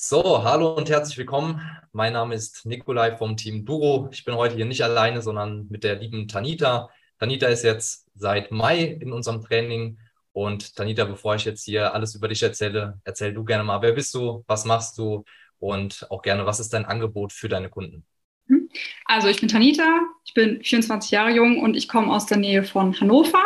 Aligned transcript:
So, 0.00 0.44
hallo 0.44 0.74
und 0.74 0.88
herzlich 0.88 1.18
willkommen. 1.18 1.60
Mein 1.90 2.12
Name 2.12 2.36
ist 2.36 2.64
Nikolai 2.64 3.16
vom 3.16 3.36
Team 3.36 3.64
Duro. 3.64 4.08
Ich 4.12 4.24
bin 4.24 4.36
heute 4.36 4.54
hier 4.54 4.64
nicht 4.64 4.82
alleine, 4.84 5.22
sondern 5.22 5.66
mit 5.70 5.82
der 5.82 5.96
lieben 5.96 6.28
Tanita. 6.28 6.88
Tanita 7.18 7.48
ist 7.48 7.64
jetzt 7.64 8.06
seit 8.14 8.52
Mai 8.52 8.84
in 8.84 9.12
unserem 9.12 9.42
Training. 9.42 9.98
Und 10.30 10.76
Tanita, 10.76 11.04
bevor 11.04 11.34
ich 11.34 11.44
jetzt 11.44 11.64
hier 11.64 11.92
alles 11.94 12.14
über 12.14 12.28
dich 12.28 12.40
erzähle, 12.44 13.00
erzähl 13.02 13.34
du 13.34 13.44
gerne 13.44 13.64
mal, 13.64 13.82
wer 13.82 13.92
bist 13.92 14.14
du, 14.14 14.44
was 14.46 14.64
machst 14.64 14.96
du 14.98 15.24
und 15.58 16.06
auch 16.10 16.22
gerne, 16.22 16.46
was 16.46 16.60
ist 16.60 16.72
dein 16.72 16.86
Angebot 16.86 17.32
für 17.32 17.48
deine 17.48 17.68
Kunden? 17.68 18.06
Mhm. 18.46 18.70
Also 19.04 19.26
ich 19.26 19.40
bin 19.40 19.48
Tanita, 19.48 20.00
ich 20.24 20.32
bin 20.32 20.62
24 20.62 21.10
Jahre 21.10 21.32
jung 21.32 21.60
und 21.60 21.76
ich 21.76 21.88
komme 21.88 22.14
aus 22.14 22.24
der 22.24 22.38
Nähe 22.38 22.62
von 22.62 22.98
Hannover 23.00 23.42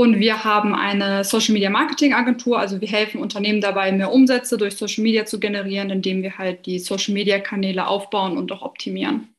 und 0.00 0.18
wir 0.18 0.44
haben 0.44 0.74
eine 0.74 1.24
Social 1.24 1.52
Media 1.52 1.68
Marketing 1.68 2.14
Agentur. 2.14 2.58
Also 2.58 2.80
wir 2.80 2.88
helfen 2.88 3.20
Unternehmen 3.20 3.60
dabei, 3.60 3.92
mehr 3.92 4.10
Umsätze 4.10 4.56
durch 4.56 4.74
Social 4.74 5.04
Media 5.04 5.26
zu 5.26 5.38
generieren, 5.38 5.90
indem 5.90 6.22
wir 6.22 6.38
halt 6.38 6.64
die 6.64 6.78
Social 6.78 7.12
Media 7.12 7.38
Kanäle 7.38 7.86
aufbauen 7.86 8.38
und 8.38 8.50
auch 8.50 8.62
optimieren. 8.62 9.34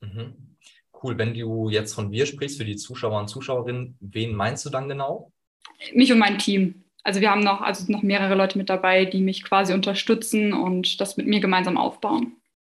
Mhm. 0.00 0.56
Cool. 1.02 1.18
Wenn 1.18 1.34
du 1.34 1.68
jetzt 1.68 1.92
von 1.92 2.10
wir 2.10 2.24
sprichst, 2.24 2.56
für 2.56 2.64
die 2.64 2.76
Zuschauer 2.76 3.20
und 3.20 3.28
Zuschauerinnen, 3.28 3.98
wen 4.00 4.34
meinst 4.34 4.64
du 4.64 4.70
dann 4.70 4.88
genau? 4.88 5.30
Mich 5.92 6.10
und 6.10 6.18
mein 6.18 6.38
Team. 6.38 6.84
Also 7.02 7.20
wir 7.20 7.30
haben 7.30 7.42
noch, 7.42 7.60
also 7.60 7.92
noch 7.92 8.02
mehrere 8.02 8.34
Leute 8.34 8.56
mit 8.56 8.70
dabei, 8.70 9.04
die 9.04 9.20
mich 9.20 9.44
quasi 9.44 9.74
unterstützen 9.74 10.54
und 10.54 11.02
das 11.02 11.18
mit 11.18 11.26
mir 11.26 11.40
gemeinsam 11.40 11.76
aufbauen. 11.76 12.38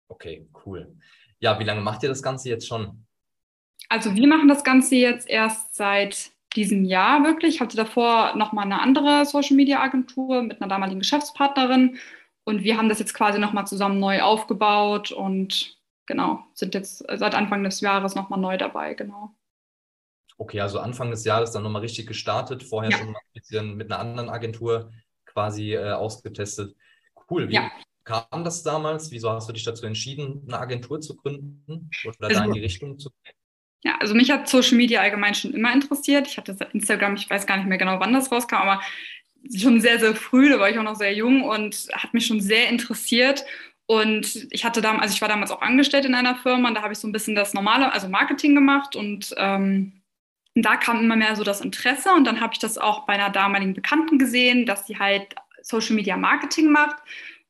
Okay, 0.09 0.49
cool. 0.65 0.97
Ja, 1.41 1.61
wie 1.61 1.65
lange 1.65 1.83
macht 1.83 2.03
ihr 2.05 2.09
das 2.09 2.23
Ganze 2.23 2.49
jetzt 2.49 2.67
schon? 2.67 3.05
Also 3.91 4.15
wir 4.15 4.27
machen 4.27 4.49
das 4.49 4.65
Ganze 4.65 4.97
jetzt 4.97 5.29
erst 5.29 5.75
seit 5.75 6.33
diesem 6.57 6.85
Jahr 6.85 7.25
wirklich. 7.25 7.57
Ich 7.57 7.61
hatte 7.61 7.77
davor 7.77 8.35
nochmal 8.37 8.65
eine 8.65 8.81
andere 8.81 9.25
Social 9.27 9.57
Media 9.57 9.81
Agentur 9.81 10.43
mit 10.43 10.61
einer 10.61 10.69
damaligen 10.69 11.01
Geschäftspartnerin 11.01 11.99
und 12.45 12.63
wir 12.63 12.79
haben 12.79 12.89
das 12.89 12.99
jetzt 12.99 13.15
quasi 13.15 13.39
nochmal 13.39 13.67
zusammen 13.67 14.01
neu 14.01 14.23
aufgebaut 14.23 15.13
und 15.13 15.79
genau, 16.07 16.45
sind 16.55 16.75
jetzt 16.75 17.05
seit 17.07 17.35
Anfang 17.35 17.63
des 17.63 17.81
Jahres 17.81 18.15
nochmal 18.15 18.41
neu 18.41 18.57
dabei, 18.57 18.95
genau. 18.95 19.35
Okay, 20.39 20.61
also 20.61 20.79
Anfang 20.79 21.11
des 21.11 21.25
Jahres 21.25 21.51
dann 21.51 21.65
nochmal 21.65 21.83
richtig 21.83 22.07
gestartet, 22.07 22.63
vorher 22.63 22.91
ja. 22.91 22.99
schon 22.99 23.13
mal 23.13 23.19
ein 23.19 23.33
bisschen 23.41 23.77
mit 23.77 23.93
einer 23.93 24.01
anderen 24.01 24.29
Agentur 24.31 24.91
quasi 25.27 25.75
äh, 25.75 25.93
ausgetestet. 25.93 26.75
Cool, 27.29 27.49
wie 27.49 27.55
ja. 27.55 27.71
kam 28.05 28.45
das 28.45 28.63
damals? 28.63 29.11
Wieso 29.11 29.31
hast 29.31 29.49
du 29.49 29.53
dich 29.53 29.65
dazu 29.65 29.85
entschieden, 29.85 30.45
eine 30.47 30.59
Agentur 30.59 31.01
zu 31.01 31.17
gründen 31.17 31.91
oder 32.07 32.29
also, 32.29 32.41
da 32.41 32.45
in 32.47 32.53
die 32.53 32.61
Richtung 32.61 32.99
zu 32.99 33.11
gehen? 33.11 33.35
Ja, 33.85 33.97
also 34.01 34.15
mich 34.15 34.31
hat 34.31 34.49
Social 34.49 34.77
Media 34.77 35.01
allgemein 35.01 35.35
schon 35.35 35.53
immer 35.53 35.73
interessiert. 35.73 36.27
Ich 36.27 36.37
hatte 36.37 36.57
Instagram, 36.73 37.15
ich 37.15 37.31
weiß 37.31 37.47
gar 37.47 37.57
nicht 37.57 37.69
mehr 37.69 37.79
genau, 37.79 38.01
wann 38.01 38.13
das 38.13 38.31
rauskam, 38.33 38.57
aber 38.57 38.81
schon 39.57 39.81
sehr, 39.81 40.01
sehr 40.01 40.15
früh, 40.15 40.49
da 40.49 40.59
war 40.59 40.69
ich 40.69 40.79
auch 40.79 40.83
noch 40.83 40.97
sehr 40.97 41.15
jung 41.15 41.43
und 41.43 41.89
hat 41.93 42.13
mich 42.13 42.27
schon 42.27 42.41
sehr 42.41 42.69
interessiert. 42.69 43.45
Und 43.87 44.47
ich 44.51 44.65
hatte 44.65 44.83
damals, 44.83 45.03
also 45.05 45.15
ich 45.15 45.23
war 45.23 45.29
damals 45.29 45.51
auch 45.51 45.63
angestellt 45.63 46.05
in 46.05 46.15
einer 46.15 46.35
Firma 46.35 46.69
und 46.69 46.75
da 46.75 46.83
habe 46.83 46.93
ich 46.93 46.99
so 46.99 47.09
ein 47.09 47.13
bisschen 47.13 47.35
das 47.35 47.55
normale, 47.55 47.93
also 47.93 48.09
Marketing 48.09 48.55
gemacht 48.55 48.97
und 48.97 49.35
ähm, 49.39 50.03
da 50.55 50.77
kam 50.77 51.01
immer 51.01 51.17
mehr 51.17 51.37
so 51.37 51.45
das 51.45 51.61
Interesse 51.61 52.13
und 52.13 52.25
dann 52.25 52.41
habe 52.41 52.53
ich 52.53 52.59
das 52.59 52.77
auch 52.79 53.07
bei 53.07 53.15
einer 53.15 53.31
damaligen 53.31 53.75
Bekannten 53.75 54.19
gesehen, 54.19 54.67
dass 54.67 54.87
sie 54.87 54.99
halt 54.99 55.35
Social 55.63 55.95
Media 55.95 56.17
Marketing 56.17 56.71
macht 56.71 56.97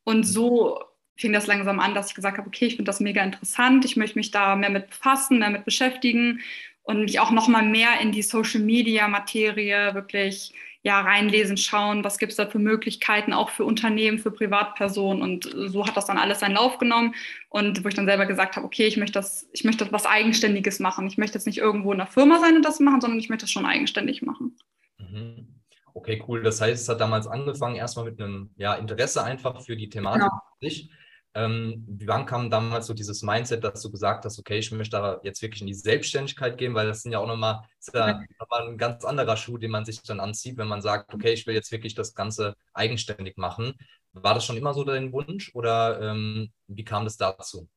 und 0.05 0.25
so 0.25 0.81
fing 1.19 1.33
das 1.33 1.47
langsam 1.47 1.81
an, 1.81 1.95
dass 1.95 2.09
ich 2.09 2.15
gesagt 2.15 2.39
habe, 2.39 2.47
okay, 2.47 2.67
ich 2.67 2.77
finde 2.77 2.89
das 2.89 3.01
mega 3.01 3.23
interessant, 3.23 3.85
ich 3.85 3.97
möchte 3.97 4.19
mich 4.19 4.31
da 4.31 4.57
mehr 4.57 4.71
mit 4.71 4.89
befassen, 4.89 5.41
mehr 5.41 5.51
mit 5.51 5.65
beschäftigen 5.65 6.41
und 6.83 7.03
mich 7.03 7.21
auch 7.21 7.33
noch 7.33 7.49
mal 7.49 7.65
mehr 7.65 8.01
in 8.01 8.13
die 8.13 8.23
Social 8.23 8.61
Media 8.61 9.09
Materie 9.09 9.95
wirklich 9.95 10.55
ja 10.83 11.01
reinlesen, 11.01 11.57
schauen, 11.57 12.05
was 12.05 12.19
gibt 12.19 12.31
es 12.31 12.37
da 12.37 12.47
für 12.47 12.61
Möglichkeiten 12.61 13.33
auch 13.33 13.51
für 13.51 13.65
Unternehmen, 13.65 14.21
für 14.21 14.31
Privatpersonen 14.31 15.23
und 15.23 15.45
so 15.53 15.85
hat 15.85 15.97
das 15.97 16.07
dann 16.07 16.19
alles 16.19 16.39
seinen 16.39 16.55
Lauf 16.55 16.79
genommen 16.79 17.15
und 17.49 17.85
wo 17.85 17.89
ich 17.89 17.95
dann 17.95 18.07
selber 18.07 18.27
gesagt 18.27 18.55
habe, 18.55 18.65
okay, 18.65 18.87
ich 18.87 18.97
möchte 18.97 19.15
das, 19.15 19.49
ich 19.53 19.65
möchte 19.65 19.91
was 19.91 20.07
Eigenständiges 20.07 20.79
machen. 20.79 21.09
Ich 21.09 21.19
möchte 21.19 21.37
jetzt 21.37 21.47
nicht 21.47 21.59
irgendwo 21.59 21.93
in 21.93 22.01
einer 22.01 22.09
Firma 22.09 22.39
sein 22.39 22.55
und 22.55 22.65
das 22.65 22.79
machen, 22.79 23.01
sondern 23.01 23.19
ich 23.19 23.29
möchte 23.29 23.43
das 23.43 23.51
schon 23.51 23.67
eigenständig 23.67 24.23
machen. 24.23 24.57
Mhm. 24.99 25.59
Okay, 25.95 26.23
cool. 26.29 26.45
Das 26.45 26.61
heißt, 26.61 26.81
es 26.81 26.89
hat 26.89 27.01
damals 27.01 27.27
angefangen, 27.27 27.75
erstmal 27.75 28.05
mit 28.05 28.21
einem 28.21 28.51
ja, 28.57 28.75
Interesse 28.75 29.25
einfach 29.25 29.61
für 29.61 29.77
die 29.77 29.89
Thematik 29.89 30.23
genau. 30.23 30.89
Ähm, 31.35 31.85
wann 32.05 32.27
kam 32.27 32.51
damals 32.51 32.87
so 32.87 32.95
dieses 32.95 33.23
Mindset, 33.23 33.63
dass 33.63 33.83
du 33.83 33.91
gesagt 33.91 34.25
hast, 34.25 34.39
okay, 34.39 34.59
ich 34.59 34.73
möchte 34.73 34.97
da 34.97 35.21
jetzt 35.23 35.43
wirklich 35.43 35.61
in 35.61 35.67
die 35.67 35.75
Selbstständigkeit 35.75 36.57
gehen, 36.59 36.75
weil 36.75 36.87
das 36.87 37.03
sind 37.03 37.13
ja 37.13 37.19
auch 37.19 37.27
nochmal, 37.27 37.61
ist 37.79 37.95
ja 37.95 38.23
nochmal 38.41 38.69
ein 38.69 38.79
ganz 38.79 39.05
anderer 39.05 39.37
Schuh, 39.37 39.59
den 39.59 39.71
man 39.71 39.85
sich 39.85 40.03
dann 40.03 40.21
anzieht, 40.21 40.57
wenn 40.57 40.69
man 40.69 40.83
sagt, 40.83 41.13
okay, 41.15 41.33
ich 41.33 41.47
will 41.47 41.55
jetzt 41.55 41.71
wirklich 41.71 41.95
das 41.95 42.15
Ganze 42.15 42.57
eigenständig 42.73 43.37
machen. 43.37 43.75
War 44.13 44.35
das 44.35 44.45
schon 44.45 44.57
immer 44.57 44.75
so 44.75 44.85
dein 44.85 45.13
Wunsch 45.13 45.55
oder 45.55 46.01
ähm, 46.01 46.51
wie 46.67 46.85
kam 46.85 47.05
das 47.05 47.17
dazu? 47.17 47.69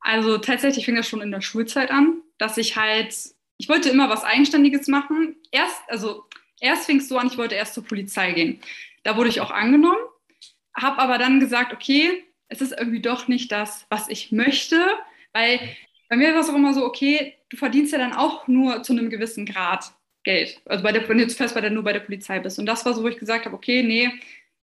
Also 0.00 0.38
tatsächlich 0.38 0.84
fing 0.84 0.96
das 0.96 1.08
schon 1.08 1.20
in 1.20 1.30
der 1.30 1.40
Schulzeit 1.40 1.90
an, 1.90 2.22
dass 2.38 2.58
ich 2.58 2.76
halt, 2.76 3.14
ich 3.56 3.68
wollte 3.68 3.88
immer 3.88 4.10
was 4.10 4.24
Eigenständiges 4.24 4.88
machen. 4.88 5.36
Erst, 5.50 5.80
also 5.88 6.24
erst 6.60 6.86
fing 6.86 6.98
es 6.98 7.08
so 7.08 7.18
an, 7.18 7.28
ich 7.28 7.38
wollte 7.38 7.54
erst 7.54 7.74
zur 7.74 7.84
Polizei 7.84 8.32
gehen. 8.32 8.60
Da 9.04 9.16
wurde 9.16 9.28
ich 9.28 9.40
auch 9.40 9.50
angenommen, 9.50 9.98
habe 10.76 10.98
aber 10.98 11.18
dann 11.18 11.40
gesagt, 11.40 11.72
okay, 11.72 12.24
es 12.48 12.60
ist 12.60 12.74
irgendwie 12.78 13.00
doch 13.00 13.28
nicht 13.28 13.50
das, 13.52 13.86
was 13.90 14.08
ich 14.08 14.32
möchte, 14.32 14.80
weil 15.32 15.60
bei 16.08 16.16
mir 16.16 16.32
war 16.34 16.40
es 16.40 16.48
auch 16.48 16.54
immer 16.54 16.74
so, 16.74 16.84
okay, 16.84 17.34
du 17.48 17.56
verdienst 17.56 17.92
ja 17.92 17.98
dann 17.98 18.12
auch 18.12 18.46
nur 18.46 18.82
zu 18.82 18.92
einem 18.92 19.10
gewissen 19.10 19.46
Grad 19.46 19.92
Geld. 20.22 20.60
Also 20.64 20.82
bei 20.82 20.92
der, 20.92 21.08
wenn 21.08 21.18
du 21.18 21.24
jetzt 21.24 21.36
fest 21.36 21.54
bei 21.54 21.60
der, 21.60 21.70
nur 21.70 21.84
bei 21.84 21.92
der 21.92 22.00
Polizei 22.00 22.38
bist. 22.40 22.58
Und 22.58 22.66
das 22.66 22.84
war 22.84 22.94
so, 22.94 23.02
wo 23.02 23.08
ich 23.08 23.18
gesagt 23.18 23.44
habe, 23.46 23.54
okay, 23.54 23.82
nee, 23.82 24.10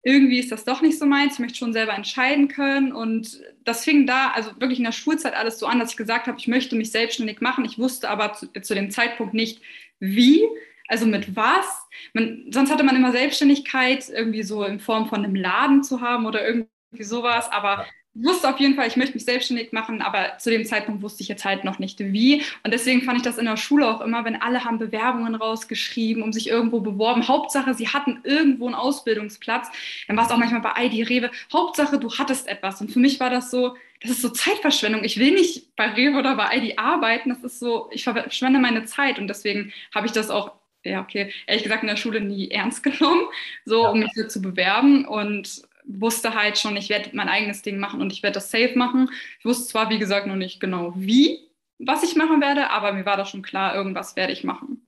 irgendwie 0.02 0.38
ist 0.38 0.52
das 0.52 0.64
doch 0.64 0.82
nicht 0.82 0.98
so 0.98 1.06
meins. 1.06 1.34
Ich 1.34 1.38
möchte 1.40 1.58
schon 1.58 1.72
selber 1.72 1.94
entscheiden 1.94 2.48
können. 2.48 2.92
Und 2.92 3.40
das 3.64 3.82
fing 3.82 4.06
da, 4.06 4.30
also 4.30 4.52
wirklich 4.60 4.78
in 4.78 4.84
der 4.84 4.92
Schulzeit 4.92 5.34
alles 5.34 5.58
so 5.58 5.66
an, 5.66 5.80
dass 5.80 5.92
ich 5.92 5.96
gesagt 5.96 6.26
habe, 6.26 6.38
ich 6.38 6.46
möchte 6.46 6.76
mich 6.76 6.90
selbstständig 6.92 7.40
machen. 7.40 7.64
Ich 7.64 7.78
wusste 7.78 8.08
aber 8.10 8.34
zu, 8.34 8.52
zu 8.60 8.74
dem 8.74 8.90
Zeitpunkt 8.90 9.34
nicht, 9.34 9.60
wie. 9.98 10.44
Also 10.88 11.06
mit 11.06 11.34
was? 11.34 11.66
Man, 12.12 12.46
sonst 12.50 12.70
hatte 12.70 12.84
man 12.84 12.94
immer 12.94 13.10
Selbstständigkeit 13.10 14.08
irgendwie 14.08 14.44
so 14.44 14.62
in 14.62 14.78
Form 14.78 15.08
von 15.08 15.24
einem 15.24 15.34
Laden 15.34 15.82
zu 15.82 16.00
haben 16.00 16.26
oder 16.26 16.46
irgendwie 16.46 16.68
irgendwie 16.90 17.04
sowas. 17.04 17.50
Aber 17.50 17.86
ich 18.14 18.24
wusste 18.24 18.48
auf 18.48 18.58
jeden 18.58 18.74
Fall, 18.76 18.86
ich 18.86 18.96
möchte 18.96 19.14
mich 19.14 19.24
selbstständig 19.24 19.72
machen, 19.72 20.00
aber 20.00 20.38
zu 20.38 20.50
dem 20.50 20.64
Zeitpunkt 20.64 21.02
wusste 21.02 21.22
ich 21.22 21.28
jetzt 21.28 21.44
halt 21.44 21.64
noch 21.64 21.78
nicht 21.78 22.00
wie. 22.00 22.42
Und 22.62 22.72
deswegen 22.72 23.02
fand 23.02 23.18
ich 23.18 23.22
das 23.22 23.36
in 23.36 23.44
der 23.44 23.58
Schule 23.58 23.86
auch 23.86 24.00
immer, 24.00 24.24
wenn 24.24 24.40
alle 24.40 24.64
haben 24.64 24.78
Bewerbungen 24.78 25.34
rausgeschrieben, 25.34 26.22
um 26.22 26.32
sich 26.32 26.48
irgendwo 26.48 26.80
beworben. 26.80 27.28
Hauptsache, 27.28 27.74
sie 27.74 27.88
hatten 27.88 28.20
irgendwo 28.24 28.66
einen 28.66 28.74
Ausbildungsplatz. 28.74 29.68
Dann 30.08 30.16
war 30.16 30.24
es 30.24 30.30
auch 30.30 30.38
manchmal 30.38 30.62
bei 30.62 30.86
ID 30.86 31.08
Rewe. 31.10 31.30
Hauptsache, 31.52 31.98
du 31.98 32.10
hattest 32.10 32.48
etwas. 32.48 32.80
Und 32.80 32.90
für 32.90 33.00
mich 33.00 33.20
war 33.20 33.28
das 33.28 33.50
so, 33.50 33.76
das 34.00 34.10
ist 34.10 34.22
so 34.22 34.30
Zeitverschwendung. 34.30 35.04
Ich 35.04 35.18
will 35.18 35.32
nicht 35.32 35.76
bei 35.76 35.88
Rewe 35.88 36.18
oder 36.18 36.36
bei 36.36 36.56
ID 36.56 36.78
arbeiten. 36.78 37.28
Das 37.28 37.44
ist 37.44 37.58
so, 37.58 37.88
ich 37.90 38.04
verschwende 38.04 38.60
meine 38.60 38.86
Zeit. 38.86 39.18
Und 39.18 39.28
deswegen 39.28 39.74
habe 39.94 40.06
ich 40.06 40.12
das 40.12 40.30
auch 40.30 40.52
ja, 40.84 41.00
okay, 41.00 41.32
ehrlich 41.48 41.64
gesagt 41.64 41.82
in 41.82 41.88
der 41.88 41.96
Schule 41.96 42.20
nie 42.20 42.48
ernst 42.48 42.82
genommen, 42.82 43.24
so 43.64 43.82
ja. 43.82 43.88
um 43.90 43.98
mich 43.98 44.12
so 44.14 44.26
zu 44.26 44.40
bewerben. 44.40 45.04
Und 45.04 45.62
wusste 45.86 46.34
halt 46.34 46.58
schon, 46.58 46.76
ich 46.76 46.88
werde 46.88 47.10
mein 47.14 47.28
eigenes 47.28 47.62
Ding 47.62 47.78
machen 47.78 48.00
und 48.00 48.12
ich 48.12 48.22
werde 48.22 48.34
das 48.34 48.50
safe 48.50 48.76
machen. 48.76 49.08
Ich 49.38 49.44
wusste 49.44 49.68
zwar, 49.68 49.90
wie 49.90 49.98
gesagt, 49.98 50.26
noch 50.26 50.36
nicht 50.36 50.60
genau 50.60 50.92
wie, 50.96 51.48
was 51.78 52.02
ich 52.02 52.16
machen 52.16 52.40
werde, 52.40 52.70
aber 52.70 52.92
mir 52.92 53.06
war 53.06 53.16
das 53.16 53.30
schon 53.30 53.42
klar, 53.42 53.74
irgendwas 53.74 54.16
werde 54.16 54.32
ich 54.32 54.44
machen. 54.44 54.86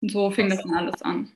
Und 0.00 0.12
so 0.12 0.30
fing 0.30 0.48
das 0.48 0.62
dann 0.62 0.74
alles 0.74 1.02
an. 1.02 1.32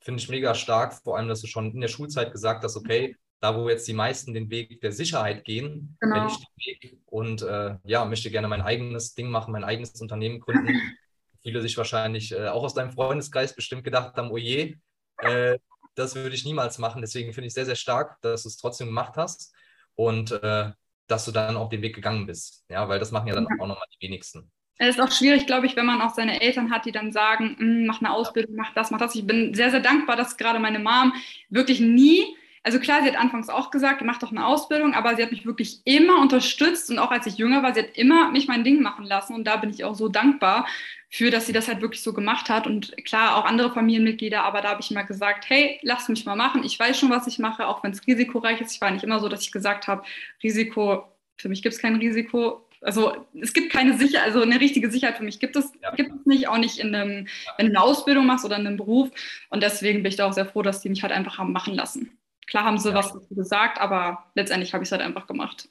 Finde 0.00 0.20
ich 0.20 0.28
mega 0.28 0.54
stark, 0.54 0.94
vor 0.94 1.16
allem, 1.16 1.28
dass 1.28 1.40
du 1.40 1.46
schon 1.46 1.72
in 1.72 1.80
der 1.80 1.88
Schulzeit 1.88 2.32
gesagt 2.32 2.64
hast, 2.64 2.76
okay, 2.76 3.16
da 3.40 3.56
wo 3.56 3.68
jetzt 3.68 3.86
die 3.88 3.92
meisten 3.92 4.34
den 4.34 4.50
Weg 4.50 4.80
der 4.80 4.92
Sicherheit 4.92 5.44
gehen, 5.44 5.96
genau. 6.00 6.26
ich 6.26 6.36
den 6.36 6.46
Weg 6.56 6.98
und 7.06 7.42
äh, 7.42 7.76
ja, 7.84 8.04
möchte 8.04 8.30
gerne 8.30 8.48
mein 8.48 8.62
eigenes 8.62 9.14
Ding 9.14 9.28
machen, 9.28 9.52
mein 9.52 9.64
eigenes 9.64 10.00
Unternehmen 10.00 10.40
gründen. 10.40 10.68
Viele 11.42 11.60
sich 11.60 11.76
wahrscheinlich 11.76 12.32
äh, 12.32 12.48
auch 12.48 12.62
aus 12.62 12.74
deinem 12.74 12.92
Freundeskreis 12.92 13.54
bestimmt 13.54 13.82
gedacht 13.82 14.16
haben, 14.16 14.30
oh 14.30 14.36
je, 14.36 14.76
äh, 15.18 15.58
das 15.94 16.14
würde 16.14 16.34
ich 16.34 16.44
niemals 16.44 16.78
machen. 16.78 17.02
Deswegen 17.02 17.32
finde 17.32 17.48
ich 17.48 17.54
sehr, 17.54 17.66
sehr 17.66 17.76
stark, 17.76 18.20
dass 18.22 18.42
du 18.42 18.48
es 18.48 18.56
trotzdem 18.56 18.88
gemacht 18.88 19.14
hast 19.16 19.52
und 19.94 20.32
äh, 20.32 20.70
dass 21.06 21.24
du 21.24 21.32
dann 21.32 21.56
auch 21.56 21.68
den 21.68 21.82
Weg 21.82 21.94
gegangen 21.94 22.26
bist. 22.26 22.64
Ja, 22.68 22.88
weil 22.88 22.98
das 22.98 23.10
machen 23.10 23.28
ja 23.28 23.34
dann 23.34 23.44
ja. 23.44 23.62
auch 23.62 23.66
nochmal 23.66 23.86
die 23.94 24.06
wenigsten. 24.06 24.50
Es 24.78 24.96
ist 24.96 25.00
auch 25.00 25.12
schwierig, 25.12 25.46
glaube 25.46 25.66
ich, 25.66 25.76
wenn 25.76 25.86
man 25.86 26.00
auch 26.00 26.14
seine 26.14 26.40
Eltern 26.40 26.70
hat, 26.70 26.86
die 26.86 26.92
dann 26.92 27.12
sagen, 27.12 27.56
hm, 27.58 27.86
mach 27.86 28.00
eine 28.00 28.12
Ausbildung, 28.12 28.56
mach 28.56 28.72
das, 28.74 28.90
mach 28.90 28.98
das. 28.98 29.14
Ich 29.14 29.26
bin 29.26 29.54
sehr, 29.54 29.70
sehr 29.70 29.80
dankbar, 29.80 30.16
dass 30.16 30.36
gerade 30.36 30.58
meine 30.58 30.78
Mom 30.78 31.12
wirklich 31.50 31.80
nie 31.80 32.36
also 32.64 32.78
klar, 32.78 33.02
sie 33.02 33.08
hat 33.08 33.18
anfangs 33.18 33.48
auch 33.48 33.70
gesagt, 33.70 34.02
mach 34.02 34.18
doch 34.18 34.30
eine 34.30 34.46
Ausbildung, 34.46 34.94
aber 34.94 35.16
sie 35.16 35.22
hat 35.22 35.32
mich 35.32 35.44
wirklich 35.44 35.80
immer 35.84 36.20
unterstützt 36.20 36.90
und 36.90 36.98
auch 36.98 37.10
als 37.10 37.26
ich 37.26 37.36
jünger 37.36 37.62
war, 37.62 37.74
sie 37.74 37.80
hat 37.80 37.96
immer 37.96 38.30
mich 38.30 38.46
mein 38.46 38.62
Ding 38.62 38.82
machen 38.82 39.04
lassen 39.04 39.34
und 39.34 39.44
da 39.44 39.56
bin 39.56 39.70
ich 39.70 39.84
auch 39.84 39.96
so 39.96 40.08
dankbar 40.08 40.66
für, 41.12 41.30
dass 41.30 41.46
sie 41.46 41.52
das 41.52 41.68
halt 41.68 41.80
wirklich 41.80 42.02
so 42.02 42.12
gemacht 42.12 42.48
hat 42.48 42.66
und 42.66 42.96
klar 43.04 43.36
auch 43.36 43.44
andere 43.44 43.72
Familienmitglieder, 43.72 44.42
aber 44.42 44.62
da 44.62 44.70
habe 44.70 44.80
ich 44.80 44.90
immer 44.90 45.04
gesagt, 45.04 45.48
hey, 45.48 45.78
lass 45.82 46.08
mich 46.08 46.24
mal 46.24 46.36
machen, 46.36 46.64
ich 46.64 46.78
weiß 46.78 46.98
schon, 46.98 47.10
was 47.10 47.26
ich 47.26 47.38
mache, 47.38 47.66
auch 47.66 47.84
wenn 47.84 47.92
es 47.92 48.06
risikoreich 48.06 48.60
ist. 48.60 48.74
Ich 48.74 48.80
war 48.80 48.90
nicht 48.90 49.04
immer 49.04 49.20
so, 49.20 49.28
dass 49.28 49.42
ich 49.42 49.52
gesagt 49.52 49.86
habe, 49.86 50.02
Risiko, 50.42 51.04
für 51.36 51.48
mich 51.48 51.62
gibt 51.62 51.74
es 51.74 51.80
kein 51.80 51.96
Risiko, 51.96 52.66
also 52.80 53.26
es 53.40 53.52
gibt 53.52 53.72
keine 53.72 53.96
Sicherheit, 53.96 54.26
also 54.26 54.42
eine 54.42 54.58
richtige 54.58 54.90
Sicherheit 54.90 55.18
für 55.18 55.22
mich 55.22 55.38
gibt 55.38 55.54
es, 55.54 55.70
gibt 55.96 56.10
es 56.10 56.26
nicht, 56.26 56.48
auch 56.48 56.58
nicht 56.58 56.78
in 56.78 56.94
einem, 56.94 57.28
wenn 57.56 57.66
du 57.66 57.72
eine 57.72 57.80
Ausbildung 57.80 58.26
machst 58.26 58.44
oder 58.44 58.56
in 58.56 58.66
einem 58.66 58.76
Beruf. 58.76 59.10
Und 59.50 59.62
deswegen 59.62 60.02
bin 60.02 60.10
ich 60.10 60.16
da 60.16 60.26
auch 60.26 60.32
sehr 60.32 60.46
froh, 60.46 60.62
dass 60.62 60.80
die 60.80 60.88
mich 60.88 61.02
halt 61.02 61.12
einfach 61.12 61.38
haben 61.38 61.52
machen 61.52 61.74
lassen 61.74 62.18
Klar 62.46 62.64
haben 62.64 62.78
sie 62.78 62.90
ja. 62.90 62.94
was 62.94 63.12
dazu 63.12 63.34
gesagt, 63.34 63.80
aber 63.80 64.30
letztendlich 64.34 64.74
habe 64.74 64.84
ich 64.84 64.88
es 64.88 64.92
halt 64.92 65.02
einfach 65.02 65.26
gemacht. 65.26 65.68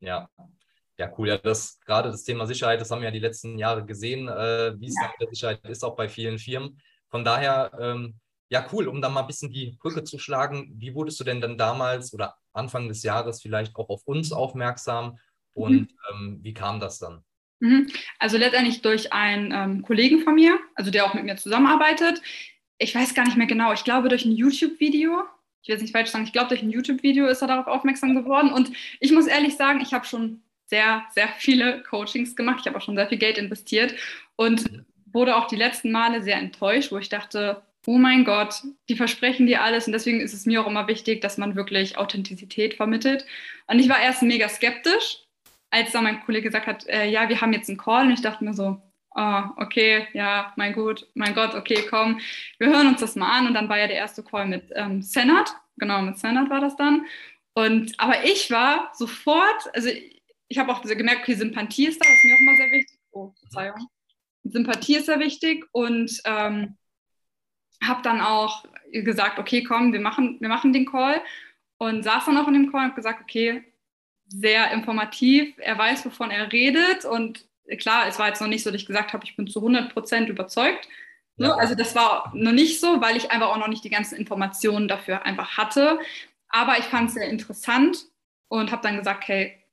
Ja, 0.00 0.28
ja, 0.98 1.12
cool. 1.18 1.28
Ja, 1.28 1.38
das 1.38 1.80
gerade 1.80 2.10
das 2.10 2.24
Thema 2.24 2.46
Sicherheit, 2.46 2.80
das 2.80 2.90
haben 2.90 3.00
wir 3.00 3.08
ja 3.08 3.12
die 3.12 3.18
letzten 3.18 3.58
Jahre 3.58 3.84
gesehen, 3.84 4.28
äh, 4.28 4.74
wie 4.78 4.86
es 4.86 4.96
ja. 5.00 5.08
mit 5.08 5.20
der 5.20 5.28
Sicherheit 5.28 5.64
ist, 5.64 5.84
auch 5.84 5.96
bei 5.96 6.08
vielen 6.08 6.38
Firmen. 6.38 6.80
Von 7.08 7.24
daher, 7.24 7.72
ähm, 7.80 8.14
ja, 8.48 8.66
cool, 8.72 8.88
um 8.88 9.00
da 9.00 9.08
mal 9.08 9.22
ein 9.22 9.26
bisschen 9.26 9.50
die 9.50 9.76
Brücke 9.80 10.04
zu 10.04 10.18
schlagen. 10.18 10.72
Wie 10.76 10.94
wurdest 10.94 11.18
du 11.18 11.24
denn 11.24 11.40
dann 11.40 11.58
damals 11.58 12.12
oder 12.12 12.36
Anfang 12.52 12.88
des 12.88 13.02
Jahres 13.02 13.42
vielleicht 13.42 13.74
auch 13.76 13.88
auf 13.88 14.02
uns 14.06 14.32
aufmerksam 14.32 15.18
und 15.54 15.72
mhm. 15.72 15.88
ähm, 16.12 16.38
wie 16.42 16.54
kam 16.54 16.78
das 16.78 16.98
dann? 16.98 17.24
Mhm. 17.60 17.88
Also 18.18 18.36
letztendlich 18.36 18.82
durch 18.82 19.12
einen 19.12 19.52
ähm, 19.52 19.82
Kollegen 19.82 20.20
von 20.20 20.34
mir, 20.34 20.58
also 20.74 20.90
der 20.90 21.06
auch 21.06 21.14
mit 21.14 21.24
mir 21.24 21.36
zusammenarbeitet. 21.36 22.20
Ich 22.78 22.94
weiß 22.94 23.14
gar 23.14 23.24
nicht 23.24 23.36
mehr 23.36 23.46
genau, 23.46 23.72
ich 23.72 23.84
glaube 23.84 24.08
durch 24.08 24.24
ein 24.24 24.32
YouTube-Video. 24.32 25.24
Ich 25.62 25.68
will 25.68 25.76
es 25.76 25.82
nicht 25.82 25.92
falsch 25.92 26.10
sagen, 26.10 26.24
ich 26.24 26.32
glaube 26.32 26.48
durch 26.48 26.62
ein 26.62 26.70
YouTube-Video 26.70 27.26
ist 27.26 27.40
er 27.40 27.48
darauf 27.48 27.66
aufmerksam 27.66 28.14
geworden. 28.14 28.52
Und 28.52 28.70
ich 29.00 29.12
muss 29.12 29.26
ehrlich 29.26 29.56
sagen, 29.56 29.80
ich 29.80 29.94
habe 29.94 30.04
schon 30.04 30.43
sehr, 30.66 31.04
sehr 31.14 31.28
viele 31.38 31.82
Coachings 31.82 32.36
gemacht. 32.36 32.60
Ich 32.60 32.66
habe 32.66 32.76
auch 32.78 32.82
schon 32.82 32.96
sehr 32.96 33.08
viel 33.08 33.18
Geld 33.18 33.38
investiert 33.38 33.94
und 34.36 34.64
wurde 35.12 35.36
auch 35.36 35.46
die 35.46 35.56
letzten 35.56 35.92
Male 35.92 36.22
sehr 36.22 36.36
enttäuscht, 36.36 36.92
wo 36.92 36.98
ich 36.98 37.08
dachte, 37.08 37.62
oh 37.86 37.98
mein 37.98 38.24
Gott, 38.24 38.62
die 38.88 38.96
versprechen 38.96 39.46
dir 39.46 39.62
alles 39.62 39.86
und 39.86 39.92
deswegen 39.92 40.20
ist 40.20 40.32
es 40.32 40.46
mir 40.46 40.62
auch 40.62 40.66
immer 40.66 40.88
wichtig, 40.88 41.20
dass 41.20 41.38
man 41.38 41.54
wirklich 41.54 41.98
Authentizität 41.98 42.74
vermittelt. 42.74 43.26
Und 43.66 43.78
ich 43.78 43.88
war 43.88 44.00
erst 44.00 44.22
mega 44.22 44.48
skeptisch, 44.48 45.18
als 45.70 45.92
dann 45.92 46.04
mein 46.04 46.24
Kollege 46.24 46.48
gesagt 46.48 46.66
hat, 46.66 46.86
äh, 46.86 47.08
ja, 47.08 47.28
wir 47.28 47.40
haben 47.40 47.52
jetzt 47.52 47.68
einen 47.68 47.78
Call 47.78 48.06
und 48.06 48.12
ich 48.12 48.22
dachte 48.22 48.44
mir 48.44 48.54
so, 48.54 48.80
oh, 49.14 49.42
okay, 49.56 50.06
ja, 50.12 50.52
mein 50.56 50.72
Gott, 50.72 51.06
mein 51.14 51.34
Gott, 51.34 51.54
okay, 51.54 51.84
komm, 51.88 52.20
wir 52.58 52.68
hören 52.68 52.88
uns 52.88 53.00
das 53.00 53.16
mal 53.16 53.38
an 53.38 53.46
und 53.46 53.54
dann 53.54 53.68
war 53.68 53.78
ja 53.78 53.86
der 53.86 53.96
erste 53.96 54.22
Call 54.22 54.46
mit 54.46 54.70
ähm, 54.74 55.02
Senat, 55.02 55.54
genau, 55.76 56.02
mit 56.02 56.18
Senat 56.18 56.50
war 56.50 56.60
das 56.60 56.76
dann. 56.76 57.06
Und 57.54 57.92
aber 57.98 58.24
ich 58.24 58.50
war 58.50 58.90
sofort, 58.94 59.74
also 59.74 59.88
ich 60.54 60.58
habe 60.60 60.72
auch 60.72 60.82
gemerkt, 60.82 61.22
okay, 61.22 61.34
Sympathie 61.34 61.88
ist 61.88 62.00
da, 62.00 62.06
das 62.08 62.16
ist 62.16 62.24
mir 62.24 62.34
auch 62.36 62.40
immer 62.40 62.56
sehr 62.56 62.70
wichtig. 62.70 62.98
Oh, 63.10 63.32
Verzeihung. 63.40 63.88
Sympathie 64.44 64.96
ist 64.96 65.06
sehr 65.06 65.18
wichtig 65.18 65.66
und 65.72 66.20
ähm, 66.24 66.76
habe 67.82 68.02
dann 68.02 68.20
auch 68.20 68.64
gesagt, 68.92 69.40
okay, 69.40 69.64
komm, 69.64 69.92
wir 69.92 69.98
machen, 69.98 70.36
wir 70.40 70.48
machen 70.48 70.72
den 70.72 70.86
Call 70.86 71.20
und 71.78 72.04
saß 72.04 72.26
dann 72.26 72.38
auch 72.38 72.46
in 72.46 72.54
dem 72.54 72.70
Call 72.70 72.82
und 72.82 72.86
habe 72.86 72.94
gesagt, 72.94 73.20
okay, 73.20 73.64
sehr 74.28 74.70
informativ, 74.70 75.54
er 75.58 75.76
weiß, 75.76 76.06
wovon 76.06 76.30
er 76.30 76.52
redet 76.52 77.04
und 77.04 77.44
klar, 77.78 78.06
es 78.06 78.20
war 78.20 78.28
jetzt 78.28 78.40
noch 78.40 78.46
nicht 78.46 78.62
so, 78.62 78.70
dass 78.70 78.80
ich 78.80 78.86
gesagt 78.86 79.12
habe, 79.12 79.24
ich 79.24 79.34
bin 79.34 79.48
zu 79.48 79.58
100 79.58 79.92
Prozent 79.92 80.28
überzeugt. 80.28 80.88
Ja. 81.36 81.56
Also 81.56 81.74
das 81.74 81.96
war 81.96 82.30
noch 82.32 82.52
nicht 82.52 82.78
so, 82.78 83.00
weil 83.00 83.16
ich 83.16 83.32
einfach 83.32 83.48
auch 83.48 83.58
noch 83.58 83.66
nicht 83.66 83.82
die 83.82 83.90
ganzen 83.90 84.14
Informationen 84.16 84.86
dafür 84.86 85.26
einfach 85.26 85.56
hatte. 85.56 85.98
Aber 86.48 86.78
ich 86.78 86.84
fand 86.84 87.08
es 87.08 87.14
sehr 87.14 87.28
interessant 87.28 88.06
und 88.46 88.70
habe 88.70 88.82
dann 88.82 88.98
gesagt, 88.98 89.26
hey, 89.26 89.63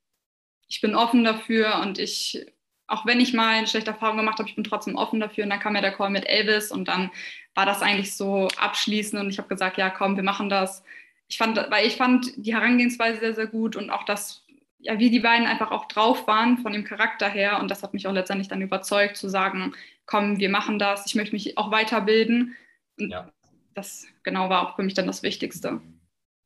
ich 0.71 0.79
bin 0.79 0.95
offen 0.95 1.25
dafür 1.25 1.79
und 1.81 1.99
ich, 1.99 2.45
auch 2.87 3.05
wenn 3.05 3.19
ich 3.19 3.33
mal 3.33 3.55
eine 3.55 3.67
schlechte 3.67 3.91
Erfahrung 3.91 4.15
gemacht 4.15 4.39
habe, 4.39 4.47
ich 4.47 4.55
bin 4.55 4.63
trotzdem 4.63 4.95
offen 4.95 5.19
dafür. 5.19 5.43
Und 5.43 5.49
dann 5.49 5.59
kam 5.59 5.75
ja 5.75 5.81
der 5.81 5.91
Call 5.91 6.09
mit 6.09 6.25
Elvis 6.25 6.71
und 6.71 6.87
dann 6.87 7.11
war 7.53 7.65
das 7.65 7.81
eigentlich 7.81 8.15
so 8.15 8.47
abschließend 8.57 9.21
und 9.21 9.29
ich 9.29 9.37
habe 9.37 9.49
gesagt, 9.49 9.77
ja, 9.77 9.89
komm, 9.89 10.15
wir 10.15 10.23
machen 10.23 10.49
das. 10.49 10.81
Ich 11.27 11.37
fand, 11.37 11.57
weil 11.57 11.85
ich 11.85 11.97
fand 11.97 12.31
die 12.37 12.55
Herangehensweise 12.55 13.19
sehr, 13.19 13.35
sehr 13.35 13.47
gut 13.47 13.75
und 13.75 13.89
auch 13.89 14.03
das, 14.03 14.45
ja, 14.79 14.97
wie 14.97 15.09
die 15.09 15.19
beiden 15.19 15.45
einfach 15.45 15.71
auch 15.71 15.89
drauf 15.89 16.25
waren 16.25 16.59
von 16.59 16.71
dem 16.71 16.85
Charakter 16.85 17.27
her. 17.27 17.59
Und 17.59 17.69
das 17.69 17.83
hat 17.83 17.93
mich 17.93 18.07
auch 18.07 18.13
letztendlich 18.13 18.47
dann 18.47 18.61
überzeugt, 18.61 19.17
zu 19.17 19.27
sagen, 19.27 19.73
komm, 20.05 20.39
wir 20.39 20.49
machen 20.49 20.79
das, 20.79 21.05
ich 21.05 21.15
möchte 21.15 21.35
mich 21.35 21.57
auch 21.57 21.69
weiterbilden. 21.71 22.55
Und 22.97 23.09
ja. 23.09 23.29
das 23.73 24.07
genau 24.23 24.49
war 24.49 24.69
auch 24.69 24.77
für 24.77 24.83
mich 24.83 24.93
dann 24.93 25.07
das 25.07 25.21
Wichtigste. 25.21 25.81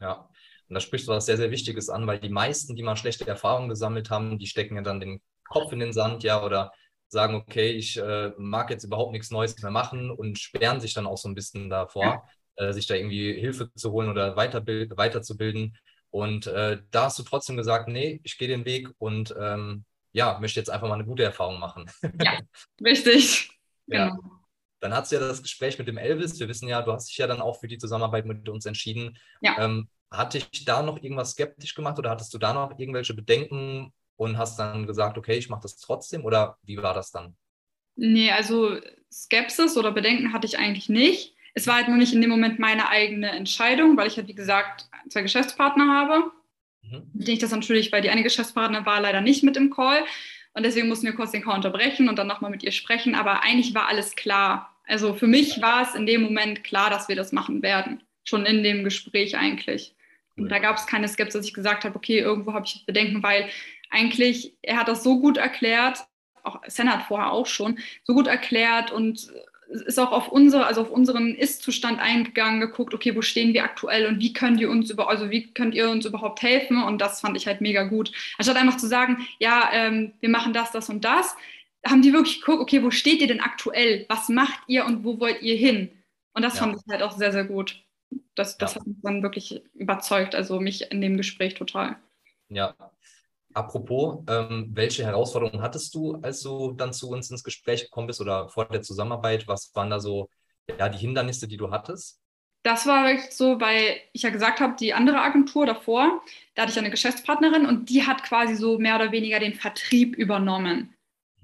Ja, 0.01 0.27
und 0.68 0.74
da 0.74 0.80
sprichst 0.80 1.08
du 1.08 1.12
was 1.12 1.26
sehr, 1.26 1.38
sehr 1.38 1.52
Wichtiges 1.52 1.90
an, 1.90 2.08
weil 2.08 2.20
die 2.20 2.30
meisten, 2.30 2.76
die 2.76 2.84
mal 2.84 2.96
schlechte 2.96 3.28
Erfahrungen 3.28 3.70
gesammelt 3.70 4.10
haben, 4.10 4.40
die 4.40 4.48
stecken 4.48 4.76
ja 4.76 4.82
dann 4.82 5.00
den 5.00 5.22
Kopf 5.48 5.72
in 5.72 5.80
den 5.80 5.94
Sand, 5.94 6.24
ja, 6.24 6.44
oder 6.44 6.72
sagen, 7.08 7.36
okay, 7.36 7.72
ich 7.72 7.98
äh, 7.98 8.32
mag 8.38 8.70
jetzt 8.70 8.84
überhaupt 8.84 9.12
nichts 9.12 9.32
Neues 9.32 9.62
mehr 9.62 9.72
machen 9.72 10.12
und 10.12 10.40
sperren 10.40 10.82
sich 10.82 10.94
dann 10.94 11.08
auch 11.08 11.18
so 11.18 11.30
ein 11.30 11.36
bisschen 11.36 11.70
davor, 11.70 12.28
ja. 12.58 12.68
äh, 12.68 12.74
sich 12.74 12.88
da 12.88 12.96
irgendwie 12.96 13.34
Hilfe 13.34 13.72
zu 13.76 13.92
holen 13.92 14.10
oder 14.10 14.36
weiterzubilden. 14.36 15.78
Und 16.10 16.48
äh, 16.48 16.82
da 16.92 17.06
hast 17.06 17.20
du 17.20 17.24
trotzdem 17.24 17.58
gesagt, 17.58 17.88
nee, 17.88 18.20
ich 18.24 18.38
gehe 18.38 18.48
den 18.48 18.66
Weg 18.66 18.90
und 18.98 19.36
ähm, 19.40 19.86
ja, 20.14 20.40
möchte 20.40 20.60
jetzt 20.60 20.70
einfach 20.70 20.88
mal 20.88 20.96
eine 20.96 21.06
gute 21.06 21.24
Erfahrung 21.24 21.60
machen. 21.60 21.92
Ja, 22.22 22.40
richtig. 22.84 23.50
ja. 23.88 24.10
Genau. 24.10 24.32
Dann 24.80 24.94
hast 24.94 25.12
du 25.12 25.16
ja 25.16 25.22
das 25.22 25.42
Gespräch 25.42 25.78
mit 25.80 25.88
dem 25.88 25.98
Elvis. 25.98 26.40
Wir 26.40 26.48
wissen 26.48 26.68
ja, 26.68 26.82
du 26.82 26.94
hast 26.94 27.10
dich 27.10 27.18
ja 27.18 27.28
dann 27.28 27.42
auch 27.42 27.60
für 27.60 27.68
die 27.68 27.78
Zusammenarbeit 27.78 28.26
mit 28.26 28.48
uns 28.48 28.66
entschieden. 28.66 29.18
Ja. 29.42 29.58
Ähm, 29.58 29.90
hat 30.12 30.34
dich 30.34 30.66
da 30.66 30.81
noch 30.81 31.02
irgendwas 31.02 31.31
skeptisch 31.31 31.75
gemacht 31.75 32.00
oder 32.00 32.10
hattest 32.10 32.34
du 32.34 32.38
da 32.38 32.54
noch 32.54 32.78
irgendwelche 32.80 33.13
Bedenken 33.13 33.94
und 34.18 34.38
hast 34.38 34.57
dann 34.57 34.88
gesagt, 34.88 35.18
okay, 35.18 35.38
ich 35.38 35.50
mache 35.50 35.63
das 35.63 35.78
trotzdem 35.78 36.24
oder 36.24 36.57
wie 36.63 36.78
war 36.78 36.94
das 36.94 37.12
dann? 37.12 37.36
Nee, 37.96 38.31
also 38.31 38.78
Skepsis 39.12 39.78
oder 39.78 39.92
Bedenken 39.92 40.34
hatte 40.34 40.48
ich 40.48 40.57
eigentlich 40.57 40.90
nicht. 40.90 41.36
Es 41.54 41.68
war 41.68 41.75
halt 41.75 41.88
nur 41.88 41.98
nicht 41.98 42.13
in 42.13 42.22
dem 42.22 42.30
Moment 42.30 42.60
meine 42.60 42.90
eigene 42.90 43.31
Entscheidung, 43.31 43.96
weil 43.96 44.07
ich 44.07 44.18
halt, 44.18 44.28
wie 44.28 44.36
gesagt, 44.36 44.90
zwei 45.10 45.22
Geschäftspartner 45.22 45.88
habe, 45.88 46.31
mhm. 46.81 47.10
mit 47.13 47.28
denen 47.28 47.36
ich 47.36 47.40
das 47.40 47.51
natürlich, 47.51 47.92
weil 47.92 48.01
die 48.01 48.10
eine 48.10 48.24
Geschäftspartner 48.24 48.86
war 48.86 49.00
leider 49.00 49.22
nicht 49.22 49.44
mit 49.44 49.56
im 49.56 49.69
Call 49.69 50.04
und 50.54 50.63
deswegen 50.63 50.88
mussten 50.88 51.06
wir 51.06 51.16
kurz 51.16 51.31
den 51.31 51.44
Call 51.44 51.56
unterbrechen 51.56 52.10
und 52.10 52.18
dann 52.18 52.28
nochmal 52.28 52.51
mit 52.51 52.63
ihr 52.63 52.72
sprechen, 52.72 53.16
aber 53.16 53.44
eigentlich 53.44 53.74
war 53.74 53.88
alles 53.88 54.16
klar. 54.16 54.75
Also 54.86 55.13
für 55.13 55.28
mich 55.28 55.62
war 55.62 55.84
es 55.84 55.96
in 55.96 56.06
dem 56.06 56.22
Moment 56.22 56.63
klar, 56.63 56.90
dass 56.90 57.08
wir 57.08 57.16
das 57.16 57.31
machen 57.31 57.62
werden, 57.62 58.04
schon 58.24 58.46
in 58.46 58.63
dem 58.63 58.84
Gespräch 58.84 59.38
eigentlich. 59.38 59.95
Und 60.38 60.50
da 60.50 60.60
gab 60.60 60.78
es 60.78 60.88
keine 60.88 61.08
Skepsis, 61.08 61.40
dass 61.40 61.48
ich 61.48 61.54
gesagt 61.54 61.86
habe, 61.86 61.96
okay, 61.96 62.20
irgendwo 62.20 62.54
habe 62.54 62.66
ich 62.66 62.86
Bedenken, 62.86 63.24
weil 63.24 63.50
eigentlich, 63.90 64.54
er 64.62 64.78
hat 64.78 64.88
das 64.88 65.04
so 65.04 65.20
gut 65.20 65.38
erklärt, 65.38 66.06
auch 66.44 66.62
Senat 66.68 67.04
vorher 67.04 67.32
auch 67.32 67.46
schon, 67.46 67.80
so 68.04 68.14
gut 68.14 68.28
erklärt 68.28 68.92
und 68.92 69.32
ist 69.68 70.00
auch 70.00 70.12
auf 70.12 70.28
unsere, 70.28 70.68
also 70.68 70.82
auf 70.82 70.92
unseren 70.92 71.34
Ist-Zustand 71.34 72.00
eingegangen, 72.00 72.60
geguckt, 72.60 72.94
okay, 72.94 73.16
wo 73.16 73.22
stehen 73.22 73.54
wir 73.54 73.64
aktuell 73.64 74.06
und 74.06 74.20
wie 74.20 74.34
könnt 74.34 74.60
ihr 74.60 74.70
uns 74.70 74.92
über, 74.92 75.10
also 75.10 75.32
wie 75.32 75.52
könnt 75.54 75.74
ihr 75.74 75.90
uns 75.90 76.06
überhaupt 76.06 76.42
helfen? 76.44 76.84
Und 76.84 77.00
das 77.02 77.22
fand 77.22 77.36
ich 77.36 77.48
halt 77.48 77.62
mega 77.62 77.84
gut. 77.84 78.12
Anstatt 78.38 78.58
einfach 78.58 78.78
zu 78.78 78.88
sagen, 78.88 79.26
ja, 79.40 79.70
ähm, 79.74 80.14
wir 80.20 80.30
machen 80.30 80.54
das, 80.54 80.72
das 80.72 80.90
und 80.90 81.04
das, 81.04 81.36
haben 81.86 82.02
die 82.02 82.14
wirklich 82.14 82.42
geguckt, 82.42 82.62
okay, 82.62 82.84
wo 82.84 82.92
steht 82.92 83.22
ihr 83.22 83.28
denn 83.28 83.42
aktuell? 83.42 84.06
Was 84.10 84.30
macht 84.30 84.60
ihr 84.68 84.86
und 84.86 85.04
wo 85.04 85.20
wollt 85.20 85.42
ihr 85.42 85.56
hin? 85.56 85.90
Und 86.34 86.44
das 86.44 86.56
ja. 86.56 86.62
fand 86.62 86.76
ich 86.76 86.92
halt 86.92 87.02
auch 87.02 87.12
sehr, 87.12 87.32
sehr 87.32 87.46
gut 87.46 87.85
das, 88.36 88.58
das 88.58 88.74
ja. 88.74 88.80
hat 88.80 88.88
mich 88.88 88.98
dann 89.02 89.24
wirklich 89.24 89.64
überzeugt, 89.74 90.36
also 90.36 90.60
mich 90.60 90.92
in 90.92 91.02
dem 91.02 91.18
Gespräch 91.18 91.56
total. 91.56 91.98
Ja. 92.50 92.76
Apropos, 93.54 94.24
ähm, 94.27 94.72
welche 94.74 95.06
Herausforderungen 95.06 95.62
hattest 95.62 95.96
du, 95.96 96.15
als 96.22 96.42
du 96.42 96.74
dann 96.74 96.92
zu 96.92 97.10
uns 97.10 97.32
ins 97.32 97.44
Gespräch 97.44 97.86
gekommen 97.86 98.08
bist 98.08 98.20
oder 98.20 98.50
vor 98.50 98.65
der 98.65 98.82
Zusammenarbeit? 98.82 99.48
Was 99.48 99.74
waren 99.75 99.89
da 99.89 100.00
so 100.00 100.30
ja, 100.77 100.89
die 100.89 100.98
Hindernisse, 100.98 101.48
die 101.48 101.56
du 101.56 101.72
hattest? 101.72 102.20
Das 102.63 102.88
war 102.88 103.06
wirklich 103.06 103.32
so, 103.32 103.62
weil 103.62 103.98
ich 104.12 104.24
ja 104.24 104.32
gesagt 104.32 104.60
habe, 104.60 104.75
die 104.75 104.94
andere 104.94 105.22
Agentur 105.22 105.68
davor, 105.68 106.24
da 106.56 106.63
hatte 106.63 106.72
ich 106.72 106.80
eine 106.80 106.89
Geschäftspartnerin 106.89 107.65
und 107.65 107.89
die 107.89 108.08
hat 108.08 108.24
quasi 108.24 108.56
so 108.56 108.80
mehr 108.80 108.96
oder 108.96 109.12
weniger 109.12 109.39
den 109.39 109.54
Vertrieb 109.54 110.15
übernommen. 110.15 110.95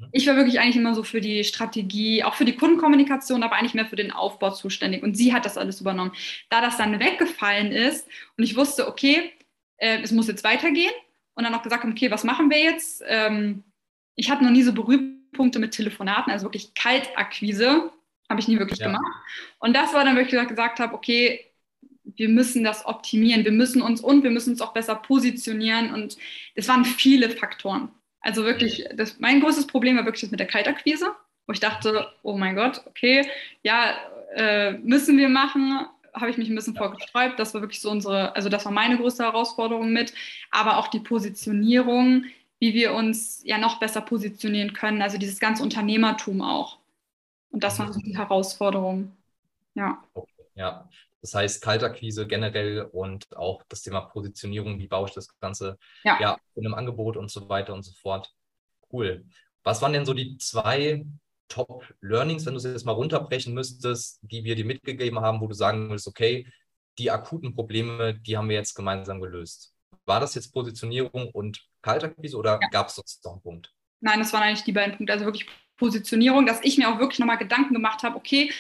Mhm. 0.01 0.09
Ich 0.11 0.27
war 0.27 0.35
wirklich 0.35 0.59
eigentlich 0.59 0.75
immer 0.75 0.95
so 0.95 1.03
für 1.03 1.21
die 1.21 1.43
Strategie, 1.43 2.23
auch 2.23 2.35
für 2.35 2.45
die 2.45 2.55
Kundenkommunikation, 2.55 3.43
aber 3.43 3.55
eigentlich 3.55 3.73
mehr 3.73 3.85
für 3.85 3.95
den 3.95 4.11
Aufbau 4.11 4.51
zuständig. 4.51 5.03
Und 5.03 5.15
sie 5.15 5.33
hat 5.33 5.45
das 5.45 5.57
alles 5.57 5.81
übernommen. 5.81 6.11
Da 6.49 6.61
das 6.61 6.77
dann 6.77 6.99
weggefallen 6.99 7.71
ist 7.71 8.07
und 8.37 8.43
ich 8.43 8.55
wusste, 8.55 8.87
okay, 8.87 9.31
äh, 9.77 10.01
es 10.01 10.11
muss 10.11 10.27
jetzt 10.27 10.43
weitergehen 10.43 10.93
und 11.35 11.43
dann 11.43 11.55
auch 11.55 11.63
gesagt, 11.63 11.85
okay, 11.85 12.11
was 12.11 12.23
machen 12.23 12.49
wir 12.49 12.59
jetzt? 12.59 13.03
Ähm, 13.07 13.63
ich 14.15 14.29
hatte 14.29 14.43
noch 14.43 14.51
nie 14.51 14.63
so 14.63 14.73
Berührpunkte 14.73 15.59
mit 15.59 15.71
Telefonaten, 15.71 16.31
also 16.31 16.45
wirklich 16.45 16.73
Kaltakquise 16.73 17.91
habe 18.31 18.41
ich 18.41 18.47
nie 18.47 18.57
wirklich 18.57 18.79
ja. 18.79 18.87
gemacht. 18.87 19.05
Und 19.59 19.75
das 19.75 19.93
war 19.93 20.03
dann, 20.03 20.15
wo 20.15 20.21
ich 20.21 20.29
gesagt 20.29 20.79
habe, 20.79 20.93
okay, 20.93 21.51
wir 22.03 22.29
müssen 22.29 22.63
das 22.63 22.85
optimieren, 22.85 23.45
wir 23.45 23.51
müssen 23.51 23.81
uns 23.81 24.01
und 24.01 24.23
wir 24.23 24.31
müssen 24.31 24.51
uns 24.51 24.61
auch 24.61 24.73
besser 24.73 24.95
positionieren. 24.95 25.93
Und 25.93 26.17
es 26.55 26.67
waren 26.67 26.85
viele 26.85 27.29
Faktoren. 27.29 27.89
Also 28.21 28.45
wirklich, 28.45 28.85
das, 28.95 29.19
mein 29.19 29.41
größtes 29.41 29.67
Problem 29.67 29.97
war 29.97 30.05
wirklich 30.05 30.21
das 30.21 30.31
mit 30.31 30.39
der 30.39 30.47
Kaltakquise, 30.47 31.13
wo 31.47 31.53
ich 31.53 31.59
dachte, 31.59 32.07
oh 32.23 32.37
mein 32.37 32.55
Gott, 32.55 32.81
okay, 32.85 33.27
ja, 33.63 33.95
äh, 34.35 34.73
müssen 34.73 35.17
wir 35.17 35.27
machen, 35.27 35.85
habe 36.13 36.29
ich 36.29 36.37
mich 36.37 36.49
ein 36.49 36.55
bisschen 36.55 36.75
vorgesträubt. 36.75 37.39
Das 37.39 37.53
war 37.53 37.61
wirklich 37.61 37.81
so 37.81 37.89
unsere, 37.89 38.35
also 38.35 38.49
das 38.49 38.65
war 38.65 38.71
meine 38.71 38.97
größte 38.97 39.23
Herausforderung 39.23 39.91
mit, 39.91 40.13
aber 40.51 40.77
auch 40.77 40.87
die 40.87 40.99
Positionierung, 40.99 42.25
wie 42.59 42.73
wir 42.73 42.93
uns 42.93 43.41
ja 43.43 43.57
noch 43.57 43.79
besser 43.79 44.01
positionieren 44.01 44.73
können, 44.73 45.01
also 45.01 45.17
dieses 45.17 45.39
ganze 45.39 45.63
Unternehmertum 45.63 46.41
auch. 46.41 46.77
Und 47.49 47.63
das 47.63 47.79
war 47.79 47.91
so 47.91 47.99
die 47.99 48.17
Herausforderung. 48.17 49.11
Ja. 49.73 50.03
Ja. 50.61 50.87
Das 51.21 51.33
heißt, 51.33 51.61
Kaltakquise 51.61 52.27
generell 52.27 52.81
und 52.81 53.35
auch 53.35 53.63
das 53.67 53.81
Thema 53.81 54.01
Positionierung, 54.01 54.79
wie 54.79 54.87
baue 54.87 55.07
ich 55.07 55.13
das 55.13 55.37
Ganze 55.39 55.77
ja. 56.03 56.19
ja 56.19 56.37
in 56.55 56.65
einem 56.65 56.75
Angebot 56.75 57.17
und 57.17 57.29
so 57.29 57.49
weiter 57.49 57.73
und 57.73 57.83
so 57.83 57.93
fort. 57.93 58.31
Cool. 58.91 59.25
Was 59.63 59.81
waren 59.81 59.93
denn 59.93 60.05
so 60.05 60.13
die 60.13 60.37
zwei 60.37 61.05
Top-Learnings, 61.47 62.45
wenn 62.45 62.53
du 62.53 62.57
es 62.57 62.63
jetzt 62.63 62.85
mal 62.85 62.93
runterbrechen 62.93 63.53
müsstest, 63.53 64.19
die 64.21 64.43
wir 64.43 64.55
dir 64.55 64.65
mitgegeben 64.65 65.19
haben, 65.19 65.41
wo 65.41 65.47
du 65.47 65.53
sagen 65.53 65.89
würdest, 65.89 66.07
okay, 66.07 66.47
die 66.97 67.11
akuten 67.11 67.53
Probleme, 67.53 68.15
die 68.15 68.37
haben 68.37 68.49
wir 68.49 68.55
jetzt 68.55 68.73
gemeinsam 68.73 69.19
gelöst. 69.19 69.73
War 70.05 70.19
das 70.19 70.35
jetzt 70.35 70.53
Positionierung 70.53 71.29
und 71.29 71.61
Kaltakquise 71.81 72.37
oder 72.37 72.59
ja. 72.61 72.67
gab 72.69 72.87
es 72.87 72.95
sonst 72.95 73.23
noch 73.25 73.33
einen 73.33 73.41
Punkt? 73.41 73.73
Nein, 73.99 74.19
das 74.19 74.33
waren 74.33 74.43
eigentlich 74.43 74.63
die 74.63 74.71
beiden 74.71 74.97
Punkte. 74.97 75.13
Also 75.13 75.25
wirklich 75.25 75.47
Positionierung, 75.77 76.45
dass 76.45 76.59
ich 76.63 76.77
mir 76.77 76.89
auch 76.89 76.99
wirklich 76.99 77.19
nochmal 77.19 77.37
Gedanken 77.37 77.73
gemacht 77.73 78.03
habe, 78.03 78.15
okay, 78.15 78.51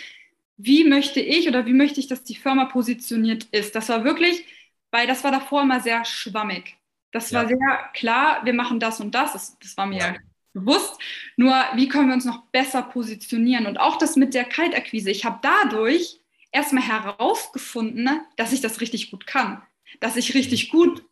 wie 0.63 0.83
möchte 0.83 1.19
ich 1.19 1.47
oder 1.47 1.65
wie 1.65 1.73
möchte 1.73 1.99
ich, 1.99 2.07
dass 2.07 2.23
die 2.23 2.35
Firma 2.35 2.65
positioniert 2.65 3.45
ist. 3.51 3.75
Das 3.75 3.89
war 3.89 4.03
wirklich, 4.03 4.45
weil 4.91 5.07
das 5.07 5.23
war 5.23 5.31
davor 5.31 5.63
immer 5.63 5.79
sehr 5.79 6.05
schwammig. 6.05 6.77
Das 7.11 7.33
war 7.33 7.43
ja. 7.43 7.49
sehr 7.49 7.89
klar, 7.93 8.45
wir 8.45 8.53
machen 8.53 8.79
das 8.79 8.99
und 8.99 9.15
das. 9.15 9.33
Das, 9.33 9.59
das 9.59 9.75
war 9.77 9.85
mir 9.85 9.97
ja. 9.97 10.15
bewusst. 10.53 10.99
Nur, 11.35 11.53
wie 11.75 11.87
können 11.87 12.07
wir 12.07 12.13
uns 12.13 12.25
noch 12.25 12.45
besser 12.51 12.83
positionieren? 12.83 13.65
Und 13.65 13.79
auch 13.79 13.97
das 13.97 14.15
mit 14.15 14.33
der 14.33 14.45
Kaltakquise. 14.45 15.09
Ich 15.09 15.25
habe 15.25 15.39
dadurch 15.41 16.19
erstmal 16.51 16.83
herausgefunden, 16.83 18.09
dass 18.37 18.53
ich 18.53 18.61
das 18.61 18.81
richtig 18.81 19.11
gut 19.11 19.25
kann. 19.25 19.61
Dass 19.99 20.15
ich 20.15 20.35
richtig 20.35 20.69
gut 20.69 21.03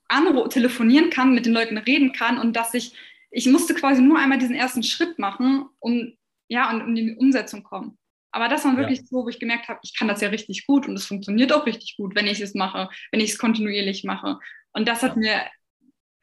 telefonieren 0.49 1.09
kann, 1.09 1.33
mit 1.33 1.45
den 1.45 1.53
Leuten 1.53 1.77
reden 1.77 2.13
kann 2.13 2.37
und 2.37 2.55
dass 2.55 2.73
ich, 2.73 2.93
ich 3.29 3.45
musste 3.47 3.75
quasi 3.75 4.01
nur 4.01 4.17
einmal 4.17 4.39
diesen 4.39 4.55
ersten 4.55 4.83
Schritt 4.83 5.19
machen, 5.19 5.65
um, 5.79 6.13
ja, 6.47 6.69
und 6.71 6.81
um 6.81 6.95
die 6.95 7.15
Umsetzung 7.15 7.63
kommen. 7.63 7.98
Aber 8.31 8.47
das 8.47 8.63
war 8.65 8.77
wirklich 8.77 8.99
ja. 8.99 9.05
so, 9.05 9.23
wo 9.23 9.29
ich 9.29 9.39
gemerkt 9.39 9.67
habe, 9.67 9.79
ich 9.83 9.97
kann 9.97 10.07
das 10.07 10.21
ja 10.21 10.29
richtig 10.29 10.67
gut 10.67 10.87
und 10.87 10.95
es 10.95 11.05
funktioniert 11.05 11.51
auch 11.51 11.65
richtig 11.65 11.97
gut, 11.97 12.15
wenn 12.15 12.27
ich 12.27 12.39
es 12.41 12.53
mache, 12.53 12.89
wenn 13.11 13.21
ich 13.21 13.31
es 13.31 13.37
kontinuierlich 13.37 14.03
mache. 14.03 14.39
Und 14.71 14.87
das 14.87 15.01
hat 15.01 15.15
ja. 15.15 15.19
mir, 15.19 15.41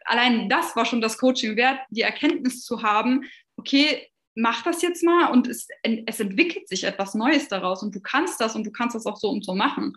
allein 0.04 0.48
das 0.48 0.76
war 0.76 0.84
schon 0.84 1.00
das 1.00 1.18
Coaching 1.18 1.56
wert, 1.56 1.80
die 1.90 2.02
Erkenntnis 2.02 2.62
zu 2.62 2.82
haben, 2.82 3.24
okay, 3.56 4.08
mach 4.36 4.62
das 4.62 4.82
jetzt 4.82 5.02
mal 5.02 5.32
und 5.32 5.48
es, 5.48 5.66
es 5.82 6.20
entwickelt 6.20 6.68
sich 6.68 6.84
etwas 6.84 7.14
Neues 7.14 7.48
daraus 7.48 7.82
und 7.82 7.94
du 7.94 8.00
kannst 8.00 8.40
das 8.40 8.54
und 8.54 8.64
du 8.64 8.70
kannst 8.70 8.94
das 8.94 9.06
auch 9.06 9.16
so 9.16 9.30
und 9.30 9.44
so 9.44 9.54
machen. 9.54 9.96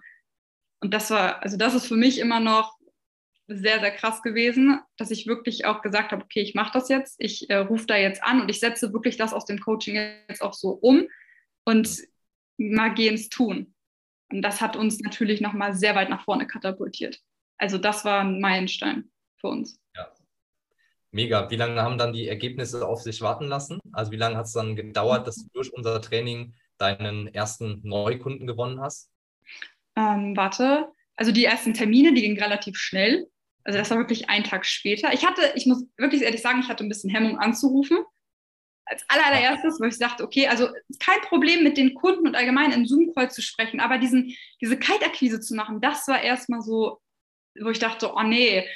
Und 0.80 0.94
das 0.94 1.12
war, 1.12 1.44
also 1.44 1.58
das 1.58 1.76
ist 1.76 1.88
für 1.88 1.98
mich 1.98 2.20
immer 2.20 2.40
noch 2.40 2.80
sehr, 3.48 3.80
sehr 3.80 3.92
krass 3.92 4.22
gewesen, 4.22 4.80
dass 4.98 5.12
ich 5.12 5.28
wirklich 5.28 5.66
auch 5.66 5.82
gesagt 5.82 6.12
habe, 6.12 6.24
okay, 6.24 6.42
ich 6.42 6.56
mache 6.56 6.72
das 6.72 6.88
jetzt, 6.88 7.16
ich 7.20 7.50
äh, 7.50 7.58
rufe 7.58 7.86
da 7.86 7.98
jetzt 7.98 8.24
an 8.24 8.42
und 8.42 8.50
ich 8.50 8.60
setze 8.60 8.94
wirklich 8.94 9.18
das 9.18 9.34
aus 9.34 9.46
dem 9.46 9.60
Coaching 9.60 9.96
jetzt 10.28 10.42
auch 10.42 10.54
so 10.54 10.70
um 10.70 11.08
und 11.70 12.04
mal 12.58 12.94
gehen 12.94 13.14
ins 13.14 13.30
Tun. 13.30 13.74
Und 14.32 14.42
das 14.42 14.62
hat 14.62 14.76
uns 14.76 15.00
natürlich 15.00 15.42
nochmal 15.42 15.74
sehr 15.74 15.96
weit 15.96 16.10
nach 16.10 16.24
vorne 16.24 16.48
katapultiert. 16.48 17.20
Also 17.58 17.78
das 17.78 18.06
war 18.06 18.22
ein 18.22 18.40
Meilenstein 18.40 19.12
für 19.38 19.48
uns. 19.48 19.80
Ja. 19.96 20.12
Mega. 21.12 21.50
Wie 21.50 21.56
lange 21.56 21.82
haben 21.82 21.98
dann 21.98 22.14
die 22.14 22.28
Ergebnisse 22.28 22.88
auf 22.88 23.02
sich 23.02 23.22
warten 23.22 23.46
lassen? 23.46 23.80
Also 23.92 24.12
wie 24.12 24.18
lange 24.18 24.38
hat 24.38 24.46
es 24.46 24.54
dann 24.54 24.76
gedauert, 24.76 25.28
dass 25.28 25.38
du 25.38 25.48
durch 25.54 25.74
unser 25.74 26.02
Training 26.02 26.54
deinen 26.78 27.28
ersten 27.34 27.82
Neukunden 27.84 28.48
gewonnen 28.48 28.82
hast? 28.82 29.12
Ähm, 29.96 30.36
warte, 30.36 30.92
also 31.16 31.32
die 31.32 31.46
ersten 31.46 31.74
Termine, 31.74 32.14
die 32.14 32.22
gingen 32.22 32.42
relativ 32.42 32.78
schnell. 32.78 33.28
Also 33.64 33.78
das 33.78 33.90
war 33.90 33.98
wirklich 33.98 34.30
ein 34.30 34.44
Tag 34.44 34.66
später. 34.66 35.14
Ich 35.14 35.26
hatte, 35.26 35.42
ich 35.56 35.66
muss 35.66 35.84
wirklich 35.98 36.22
ehrlich 36.22 36.42
sagen, 36.42 36.62
ich 36.62 36.70
hatte 36.70 36.84
ein 36.84 36.90
bisschen 36.90 37.10
Hemmung 37.10 37.38
anzurufen, 37.38 37.98
als 38.90 39.06
allererstes, 39.08 39.80
wo 39.80 39.86
ich 39.86 39.98
sagte, 39.98 40.24
okay, 40.24 40.48
also 40.48 40.68
kein 41.00 41.22
Problem 41.22 41.64
mit 41.64 41.78
den 41.78 41.94
Kunden 41.94 42.28
und 42.28 42.36
allgemein 42.36 42.72
in 42.72 42.88
Zoom-Call 42.88 43.30
zu 43.30 43.42
sprechen, 43.42 43.80
aber 43.80 44.00
diesen, 44.00 44.36
diese 44.62 44.78
Kaltakquise 44.78 45.40
zu 45.40 45.56
machen, 45.56 45.80
das 45.80 46.08
war 46.08 46.22
erstmal 46.22 46.62
so, 46.62 47.00
wo 47.60 47.70
ich 47.70 47.80
dachte, 47.80 48.12
oh 48.14 48.24
nee, 48.24 48.68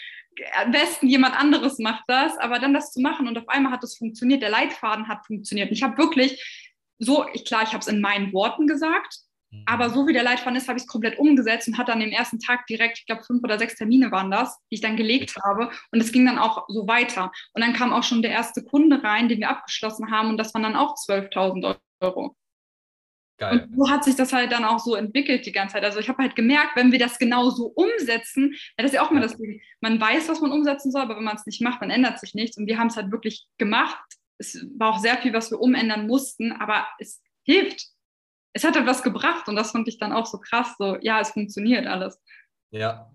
am 0.55 0.71
besten 0.71 1.07
jemand 1.07 1.35
anderes 1.35 1.79
macht 1.79 2.03
das, 2.07 2.37
aber 2.37 2.59
dann 2.59 2.73
das 2.73 2.91
zu 2.91 3.01
machen 3.01 3.27
und 3.27 3.37
auf 3.37 3.49
einmal 3.49 3.71
hat 3.71 3.83
es 3.83 3.97
funktioniert, 3.97 4.41
der 4.41 4.49
Leitfaden 4.49 5.07
hat 5.07 5.25
funktioniert. 5.25 5.69
Und 5.69 5.75
ich 5.75 5.83
habe 5.83 5.97
wirklich 5.97 6.71
so, 6.99 7.25
ich, 7.33 7.45
klar, 7.45 7.63
ich 7.63 7.69
habe 7.69 7.79
es 7.79 7.87
in 7.87 8.01
meinen 8.01 8.33
Worten 8.33 8.67
gesagt, 8.67 9.19
aber 9.65 9.89
so 9.89 10.07
wie 10.07 10.13
der 10.13 10.23
Leitfaden 10.23 10.55
ist, 10.55 10.67
habe 10.67 10.77
ich 10.77 10.83
es 10.83 10.89
komplett 10.89 11.17
umgesetzt 11.19 11.67
und 11.67 11.77
hatte 11.77 11.91
dann 11.91 11.99
den 11.99 12.11
ersten 12.11 12.39
Tag 12.39 12.65
direkt, 12.67 12.99
ich 12.99 13.05
glaube, 13.05 13.23
fünf 13.23 13.43
oder 13.43 13.57
sechs 13.57 13.75
Termine 13.75 14.11
waren 14.11 14.31
das, 14.31 14.57
die 14.69 14.75
ich 14.75 14.81
dann 14.81 14.97
gelegt 14.97 15.35
habe. 15.43 15.69
Und 15.91 16.01
es 16.01 16.11
ging 16.11 16.25
dann 16.25 16.39
auch 16.39 16.65
so 16.67 16.87
weiter. 16.87 17.31
Und 17.53 17.61
dann 17.61 17.73
kam 17.73 17.93
auch 17.93 18.03
schon 18.03 18.21
der 18.21 18.31
erste 18.31 18.63
Kunde 18.63 19.03
rein, 19.03 19.29
den 19.29 19.39
wir 19.39 19.49
abgeschlossen 19.49 20.11
haben. 20.11 20.29
Und 20.29 20.37
das 20.37 20.53
waren 20.53 20.63
dann 20.63 20.75
auch 20.75 20.95
12.000 20.95 21.77
Euro. 22.01 22.35
Geil. 23.37 23.67
Und 23.67 23.75
so 23.75 23.89
hat 23.89 24.03
sich 24.03 24.15
das 24.15 24.31
halt 24.31 24.51
dann 24.51 24.63
auch 24.63 24.79
so 24.79 24.95
entwickelt 24.95 25.45
die 25.45 25.51
ganze 25.51 25.73
Zeit. 25.73 25.83
Also 25.83 25.99
ich 25.99 26.07
habe 26.07 26.21
halt 26.21 26.35
gemerkt, 26.35 26.75
wenn 26.75 26.91
wir 26.91 26.99
das 26.99 27.17
genau 27.17 27.49
so 27.49 27.65
umsetzen, 27.67 28.51
ja, 28.53 28.83
das 28.83 28.87
ist 28.87 28.95
ja 28.95 29.05
auch 29.05 29.11
immer 29.11 29.21
das 29.21 29.37
Ding. 29.37 29.59
Man 29.81 29.99
weiß, 29.99 30.29
was 30.29 30.39
man 30.39 30.51
umsetzen 30.51 30.91
soll, 30.91 31.01
aber 31.01 31.15
wenn 31.15 31.23
man 31.23 31.35
es 31.35 31.45
nicht 31.45 31.61
macht, 31.61 31.81
dann 31.81 31.89
ändert 31.89 32.19
sich 32.19 32.35
nichts. 32.35 32.57
Und 32.57 32.67
wir 32.67 32.77
haben 32.77 32.87
es 32.87 32.95
halt 32.95 33.11
wirklich 33.11 33.47
gemacht. 33.57 33.97
Es 34.37 34.65
war 34.77 34.89
auch 34.89 34.99
sehr 34.99 35.17
viel, 35.17 35.33
was 35.33 35.51
wir 35.51 35.59
umändern 35.59 36.05
mussten, 36.05 36.51
aber 36.51 36.85
es 36.99 37.21
hilft 37.43 37.92
es 38.53 38.63
hat 38.63 38.75
etwas 38.75 39.03
gebracht 39.03 39.47
und 39.47 39.55
das 39.55 39.71
fand 39.71 39.87
ich 39.87 39.97
dann 39.97 40.13
auch 40.13 40.25
so 40.25 40.39
krass, 40.39 40.75
so, 40.77 40.97
ja, 41.01 41.19
es 41.19 41.31
funktioniert 41.31 41.87
alles. 41.87 42.21
Ja, 42.71 43.11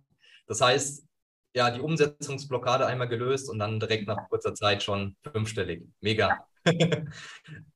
das 0.46 0.60
heißt, 0.60 1.06
ja, 1.54 1.70
die 1.70 1.80
Umsetzungsblockade 1.80 2.86
einmal 2.86 3.08
gelöst 3.08 3.48
und 3.48 3.58
dann 3.58 3.80
direkt 3.80 4.06
nach 4.06 4.28
kurzer 4.28 4.54
Zeit 4.54 4.82
schon 4.82 5.16
fünfstellig. 5.32 5.86
Mega. 6.00 6.44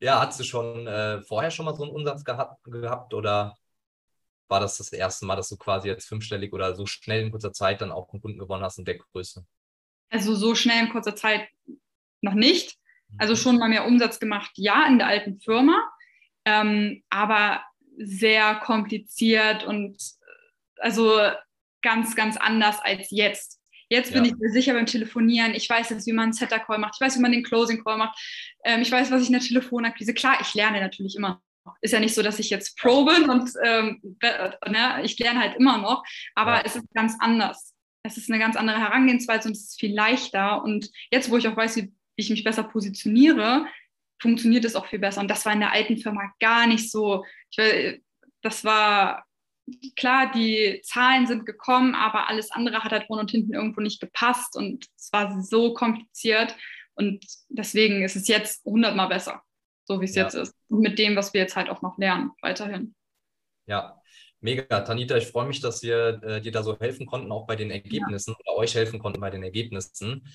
ja, 0.00 0.20
hast 0.26 0.38
du 0.40 0.44
schon 0.44 0.86
äh, 0.86 1.22
vorher 1.22 1.50
schon 1.50 1.64
mal 1.64 1.74
so 1.74 1.84
einen 1.84 1.92
Umsatz 1.92 2.24
gehabt, 2.24 2.62
gehabt 2.64 3.14
oder 3.14 3.56
war 4.48 4.60
das 4.60 4.76
das 4.76 4.92
erste 4.92 5.24
Mal, 5.24 5.36
dass 5.36 5.48
du 5.48 5.56
quasi 5.56 5.88
jetzt 5.88 6.06
fünfstellig 6.06 6.52
oder 6.52 6.74
so 6.74 6.84
schnell 6.84 7.22
in 7.22 7.30
kurzer 7.30 7.52
Zeit 7.52 7.80
dann 7.80 7.92
auch 7.92 8.12
einen 8.12 8.20
Kunden 8.20 8.38
gewonnen 8.38 8.62
hast 8.62 8.78
in 8.78 8.84
der 8.84 8.98
Größe? 8.98 9.46
Also 10.10 10.34
so 10.34 10.54
schnell 10.54 10.84
in 10.84 10.90
kurzer 10.90 11.16
Zeit 11.16 11.48
noch 12.20 12.34
nicht. 12.34 12.76
Also 13.18 13.32
mhm. 13.32 13.36
schon 13.38 13.58
mal 13.58 13.68
mehr 13.68 13.86
Umsatz 13.86 14.18
gemacht, 14.18 14.52
ja, 14.56 14.86
in 14.86 14.98
der 14.98 15.06
alten 15.06 15.40
Firma 15.40 15.91
ähm, 16.44 17.02
aber 17.10 17.62
sehr 17.96 18.56
kompliziert 18.56 19.64
und 19.64 19.96
also 20.78 21.18
ganz, 21.82 22.16
ganz 22.16 22.36
anders 22.36 22.78
als 22.80 23.10
jetzt. 23.10 23.60
Jetzt 23.88 24.14
bin 24.14 24.24
ja. 24.24 24.30
ich 24.30 24.38
mir 24.38 24.50
sicher 24.50 24.72
beim 24.72 24.86
Telefonieren. 24.86 25.52
Ich 25.54 25.68
weiß 25.68 25.90
jetzt, 25.90 26.06
wie 26.06 26.12
man 26.12 26.24
einen 26.24 26.32
Setter-Call 26.32 26.78
macht. 26.78 26.94
Ich 26.94 27.00
weiß, 27.00 27.18
wie 27.18 27.20
man 27.20 27.32
den 27.32 27.42
Closing-Call 27.42 27.98
macht. 27.98 28.18
Ähm, 28.64 28.80
ich 28.80 28.90
weiß, 28.90 29.10
was 29.10 29.20
ich 29.20 29.26
in 29.26 29.34
der 29.34 29.42
Telefonakquise. 29.42 30.14
Klar, 30.14 30.38
ich 30.40 30.54
lerne 30.54 30.80
natürlich 30.80 31.14
immer. 31.14 31.42
Ist 31.82 31.92
ja 31.92 32.00
nicht 32.00 32.14
so, 32.14 32.22
dass 32.22 32.38
ich 32.38 32.48
jetzt 32.48 32.78
Pro 32.78 33.04
bin 33.04 33.28
und 33.28 33.50
ähm, 33.62 34.00
ne, 34.22 35.02
ich 35.04 35.18
lerne 35.18 35.40
halt 35.40 35.56
immer 35.56 35.78
noch. 35.78 36.02
Aber 36.34 36.54
ja. 36.54 36.62
es 36.64 36.74
ist 36.74 36.86
ganz 36.94 37.16
anders. 37.20 37.74
Es 38.02 38.16
ist 38.16 38.30
eine 38.30 38.40
ganz 38.40 38.56
andere 38.56 38.80
Herangehensweise 38.80 39.48
und 39.48 39.56
es 39.56 39.64
ist 39.64 39.80
viel 39.80 39.94
leichter. 39.94 40.62
Und 40.62 40.90
jetzt, 41.10 41.30
wo 41.30 41.36
ich 41.36 41.46
auch 41.46 41.56
weiß, 41.56 41.76
wie 41.76 41.92
ich 42.16 42.30
mich 42.30 42.44
besser 42.44 42.64
positioniere, 42.64 43.66
funktioniert 44.22 44.64
es 44.64 44.76
auch 44.76 44.86
viel 44.86 45.00
besser. 45.00 45.20
Und 45.20 45.28
das 45.28 45.44
war 45.44 45.52
in 45.52 45.60
der 45.60 45.72
alten 45.72 45.98
Firma 45.98 46.32
gar 46.40 46.66
nicht 46.66 46.90
so. 46.90 47.24
Ich, 47.50 48.00
das 48.40 48.64
war 48.64 49.26
klar, 49.96 50.32
die 50.32 50.80
Zahlen 50.84 51.26
sind 51.26 51.44
gekommen, 51.44 51.94
aber 51.94 52.28
alles 52.28 52.50
andere 52.50 52.82
hat 52.82 52.92
halt 52.92 53.06
vorne 53.06 53.22
und 53.22 53.30
hinten 53.30 53.52
irgendwo 53.52 53.80
nicht 53.80 54.00
gepasst 54.00 54.56
und 54.56 54.86
es 54.96 55.12
war 55.12 55.42
so 55.42 55.74
kompliziert. 55.74 56.56
Und 56.94 57.24
deswegen 57.48 58.02
ist 58.02 58.16
es 58.16 58.28
jetzt 58.28 58.64
hundertmal 58.64 59.08
besser, 59.08 59.42
so 59.84 60.00
wie 60.00 60.04
es 60.04 60.14
ja. 60.14 60.24
jetzt 60.24 60.34
ist. 60.34 60.54
Und 60.68 60.80
mit 60.80 60.98
dem, 60.98 61.16
was 61.16 61.34
wir 61.34 61.40
jetzt 61.40 61.56
halt 61.56 61.68
auch 61.68 61.82
noch 61.82 61.98
lernen, 61.98 62.30
weiterhin. 62.42 62.94
Ja, 63.66 64.00
mega. 64.40 64.80
Tanita, 64.80 65.16
ich 65.16 65.26
freue 65.26 65.46
mich, 65.46 65.60
dass 65.60 65.82
wir 65.82 66.22
äh, 66.22 66.40
dir 66.40 66.52
da 66.52 66.62
so 66.62 66.78
helfen 66.78 67.06
konnten, 67.06 67.32
auch 67.32 67.46
bei 67.46 67.56
den 67.56 67.70
Ergebnissen 67.70 68.32
ja. 68.32 68.36
oder 68.52 68.60
euch 68.60 68.74
helfen 68.74 68.98
konnten 68.98 69.20
bei 69.20 69.30
den 69.30 69.42
Ergebnissen. 69.42 70.26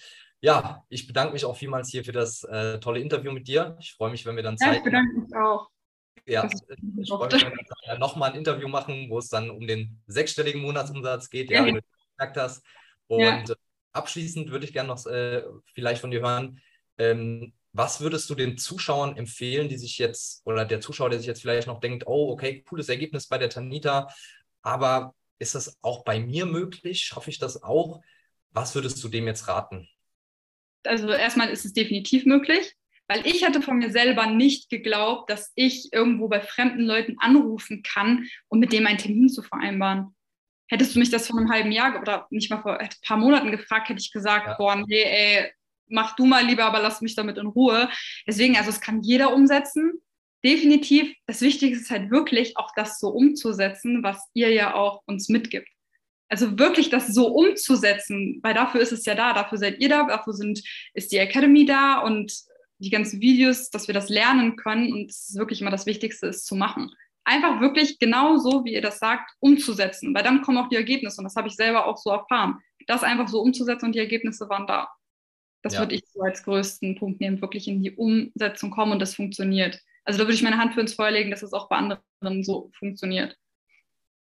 Ja, 0.42 0.84
ich 0.90 1.08
bedanke 1.08 1.34
mich 1.34 1.46
auch 1.46 1.58
vielmals 1.58 1.90
hier 1.90 2.04
für 2.04 2.12
das 2.12 2.44
äh, 2.44 2.80
tolle 2.80 3.00
Interview 3.00 3.32
mit 3.32 3.48
dir. 3.48 3.76
Ich 3.80 3.94
freue 3.94 4.12
mich, 4.12 4.26
wenn 4.26 4.36
wir 4.36 4.44
dann 4.44 4.58
Zeit 4.58 4.68
Ja, 4.68 4.78
ich 4.78 4.84
bedanke 4.84 5.20
mich 5.20 5.36
auch. 5.36 5.70
Ja, 6.26 6.46
ich 6.46 7.10
freue 7.10 7.28
mich, 7.32 7.44
wenn 7.44 7.54
wir 7.54 8.00
nochmal 8.00 8.32
ein 8.32 8.38
Interview 8.38 8.68
machen, 8.68 9.10
wo 9.10 9.18
es 9.18 9.30
dann 9.30 9.50
um 9.50 9.66
den 9.66 10.02
sechsstelligen 10.08 10.62
Monatsumsatz 10.62 11.30
geht, 11.30 11.50
ja, 11.50 11.66
wie 11.66 11.74
du 11.74 11.82
gesagt 12.18 12.38
hast. 12.38 12.64
Und 13.08 13.20
ja. 13.22 13.42
Äh, 13.44 13.56
abschließend 13.94 14.52
würde 14.52 14.66
ich 14.66 14.74
gerne 14.74 14.90
noch 14.90 15.06
äh, 15.06 15.44
vielleicht 15.74 16.02
von 16.02 16.12
dir 16.12 16.22
hören, 16.22 16.62
ähm, 16.98 17.54
was 17.74 18.02
würdest 18.02 18.30
du 18.30 18.36
den 18.36 18.58
Zuschauern 18.58 19.18
empfehlen, 19.18 19.70
die 19.70 19.78
sich 19.78 19.98
jetzt, 19.98 20.46
oder 20.46 20.66
der 20.66 20.82
Zuschauer, 20.82 21.10
der 21.10 21.20
sich 21.20 21.28
jetzt 21.28 21.42
vielleicht 21.42 21.68
noch 21.68 21.80
denkt, 21.80 22.06
oh, 22.08 22.32
okay, 22.32 22.64
cooles 22.64 22.90
Ergebnis 22.90 23.28
bei 23.28 23.38
der 23.38 23.50
Tanita, 23.50 24.08
aber 24.62 25.14
ist 25.40 25.56
das 25.56 25.78
auch 25.82 26.04
bei 26.04 26.20
mir 26.20 26.46
möglich? 26.46 27.02
Schaffe 27.02 27.30
ich 27.30 27.40
das 27.40 27.62
auch? 27.64 28.02
Was 28.52 28.74
würdest 28.74 29.04
du 29.04 29.10
dem 29.10 29.28
jetzt 29.28 29.48
raten? 29.48 29.88
Also 30.86 31.10
erstmal 31.10 31.50
ist 31.50 31.66
es 31.66 31.74
definitiv 31.74 32.26
möglich, 32.26 32.74
weil 33.08 33.26
ich 33.26 33.46
hatte 33.46 33.62
von 33.62 33.78
mir 33.78 33.90
selber 33.90 34.28
nicht 34.28 34.70
geglaubt, 34.70 35.30
dass 35.30 35.52
ich 35.56 35.94
irgendwo 35.94 36.28
bei 36.28 36.42
fremden 36.42 36.82
Leuten 36.82 37.16
anrufen 37.20 37.84
kann, 37.84 38.28
um 38.50 38.60
mit 38.60 38.74
dem 38.74 38.86
einen 38.86 38.98
Termin 38.98 39.30
zu 39.30 39.42
vereinbaren. 39.42 40.16
Hättest 40.70 40.96
du 40.96 41.00
mich 41.00 41.10
das 41.10 41.28
vor 41.28 41.40
einem 41.40 41.50
halben 41.50 41.72
Jahr 41.72 42.02
oder 42.02 42.28
nicht 42.30 42.50
mal 42.50 42.62
vor 42.62 42.78
ein 42.78 42.90
paar 43.06 43.18
Monaten 43.18 43.52
gefragt, 43.52 43.88
hätte 43.88 44.02
ich 44.02 44.12
gesagt, 44.12 44.48
ja. 44.48 44.56
boah, 44.58 44.76
nee, 44.76 45.02
ey, 45.02 45.52
mach 45.88 46.16
du 46.18 46.26
mal 46.26 46.46
lieber, 46.46 46.66
aber 46.66 46.82
lass 46.82 47.00
mich 47.00 47.16
damit 47.16 47.38
in 47.38 47.48
Ruhe. 47.48 47.90
Deswegen, 48.28 48.58
also 48.58 48.70
es 48.70 48.82
kann 48.82 49.02
jeder 49.02 49.34
umsetzen. 49.34 50.02
Definitiv. 50.44 51.14
Das 51.26 51.42
Wichtigste 51.42 51.84
ist 51.84 51.90
halt 51.92 52.12
wirklich 52.12 52.58
auch 52.58 52.72
das 52.76 53.00
so 53.00 53.10
umzusetzen, 53.10 54.04
was 54.04 54.30
ihr 54.34 54.52
ja 54.52 54.76
auch 54.76 55.02
uns 55.06 55.30
mitgibt 55.30 55.68
also 56.30 56.58
wirklich 56.60 56.90
das 56.90 57.08
so 57.08 57.28
umzusetzen, 57.28 58.40
weil 58.44 58.54
dafür 58.54 58.82
ist 58.82 58.92
es 58.92 59.06
ja 59.06 59.16
da, 59.16 59.34
dafür 59.34 59.58
seid 59.58 59.80
ihr 59.80 59.90
da, 59.90 60.06
dafür 60.06 60.34
sind, 60.34 60.62
ist 60.94 61.12
die 61.12 61.18
Academy 61.18 61.66
da 61.66 62.00
und 62.00 62.34
die 62.80 62.90
ganzen 62.90 63.22
Videos, 63.22 63.70
dass 63.70 63.88
wir 63.88 63.94
das 63.94 64.10
lernen 64.10 64.56
können 64.56 64.92
und 64.94 65.10
es 65.10 65.30
ist 65.30 65.38
wirklich 65.38 65.62
immer 65.62 65.72
das 65.72 65.86
Wichtigste, 65.86 66.28
ist 66.28 66.46
zu 66.46 66.56
machen. 66.56 66.92
einfach 67.24 67.60
wirklich 67.60 68.00
genau 68.00 68.38
so, 68.38 68.64
wie 68.64 68.74
ihr 68.74 68.82
das 68.82 69.00
sagt, 69.00 69.32
umzusetzen, 69.40 70.16
weil 70.16 70.24
dann 70.24 70.42
kommen 70.42 70.58
auch 70.58 70.70
die 70.70 70.78
Ergebnisse 70.78 71.20
und 71.20 71.26
das 71.26 71.36
habe 71.36 71.50
ich 71.50 71.56
selber 71.56 71.86
auch 71.86 71.98
so 71.98 72.10
erfahren. 72.12 72.60
Das 72.88 73.04
einfach 73.04 73.28
so 73.28 73.42
umzusetzen 73.42 73.88
und 73.88 73.96
die 73.96 74.00
Ergebnisse 74.00 74.48
waren 74.48 74.66
da. 74.66 74.88
Das 75.62 75.74
ja. 75.74 75.80
würde 75.82 75.96
ich 75.96 76.04
so 76.14 76.22
als 76.22 76.44
größten 76.44 76.96
Punkt 76.96 77.20
nehmen, 77.20 77.42
wirklich 77.42 77.68
in 77.68 77.84
die 77.84 77.92
Umsetzung 77.92 78.72
kommen 78.72 78.94
und 78.94 79.00
das 79.00 79.16
funktioniert. 79.16 79.82
Also 80.06 80.20
da 80.20 80.26
würde 80.26 80.36
ich 80.36 80.42
meine 80.42 80.58
Hand 80.58 80.74
für 80.74 80.80
ins 80.80 80.94
Feuer 80.94 81.12
legen, 81.12 81.32
dass 81.32 81.44
es 81.44 81.52
auch 81.52 81.68
bei 81.68 81.76
anderen 81.76 82.44
so 82.46 82.72
funktioniert. 82.80 83.38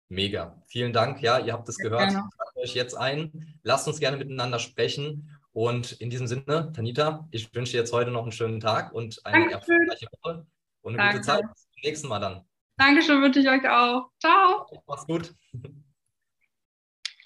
Mega. 0.10 0.62
Vielen 0.68 0.94
Dank. 0.94 1.22
Ja, 1.22 1.40
ihr 1.40 1.54
habt 1.54 1.68
es 1.70 1.78
gehört. 1.78 2.08
Ich 2.10 2.14
trage 2.14 2.60
euch 2.62 2.76
jetzt 2.76 2.96
ein. 2.96 3.58
Lasst 3.64 3.88
uns 3.88 4.00
gerne 4.00 4.18
miteinander 4.18 4.60
sprechen. 4.60 5.30
Und 5.54 5.94
in 5.94 6.10
diesem 6.10 6.28
Sinne, 6.28 6.72
Tanita, 6.76 7.28
ich 7.32 7.54
wünsche 7.54 7.74
dir 7.74 7.80
jetzt 7.80 7.94
heute 7.94 8.12
noch 8.12 8.24
einen 8.24 8.32
schönen 8.32 8.60
Tag 8.60 8.92
und 8.92 9.24
eine 9.26 9.50
Dankeschön. 9.50 9.76
erfolgreiche 9.76 10.08
Woche 10.22 10.48
und 10.82 10.94
eine 10.94 10.98
Danke. 10.98 11.14
gute 11.18 11.26
Zeit. 11.26 11.42
Bis 11.42 11.62
zum 11.64 11.82
nächsten 11.84 12.08
Mal 12.08 12.20
dann. 12.20 12.42
Dankeschön, 12.78 13.22
wünsche 13.22 13.40
ich 13.40 13.48
euch 13.48 13.70
auch. 13.70 14.10
Ciao. 14.20 14.66
Mach's 14.88 15.06
gut. 15.06 15.34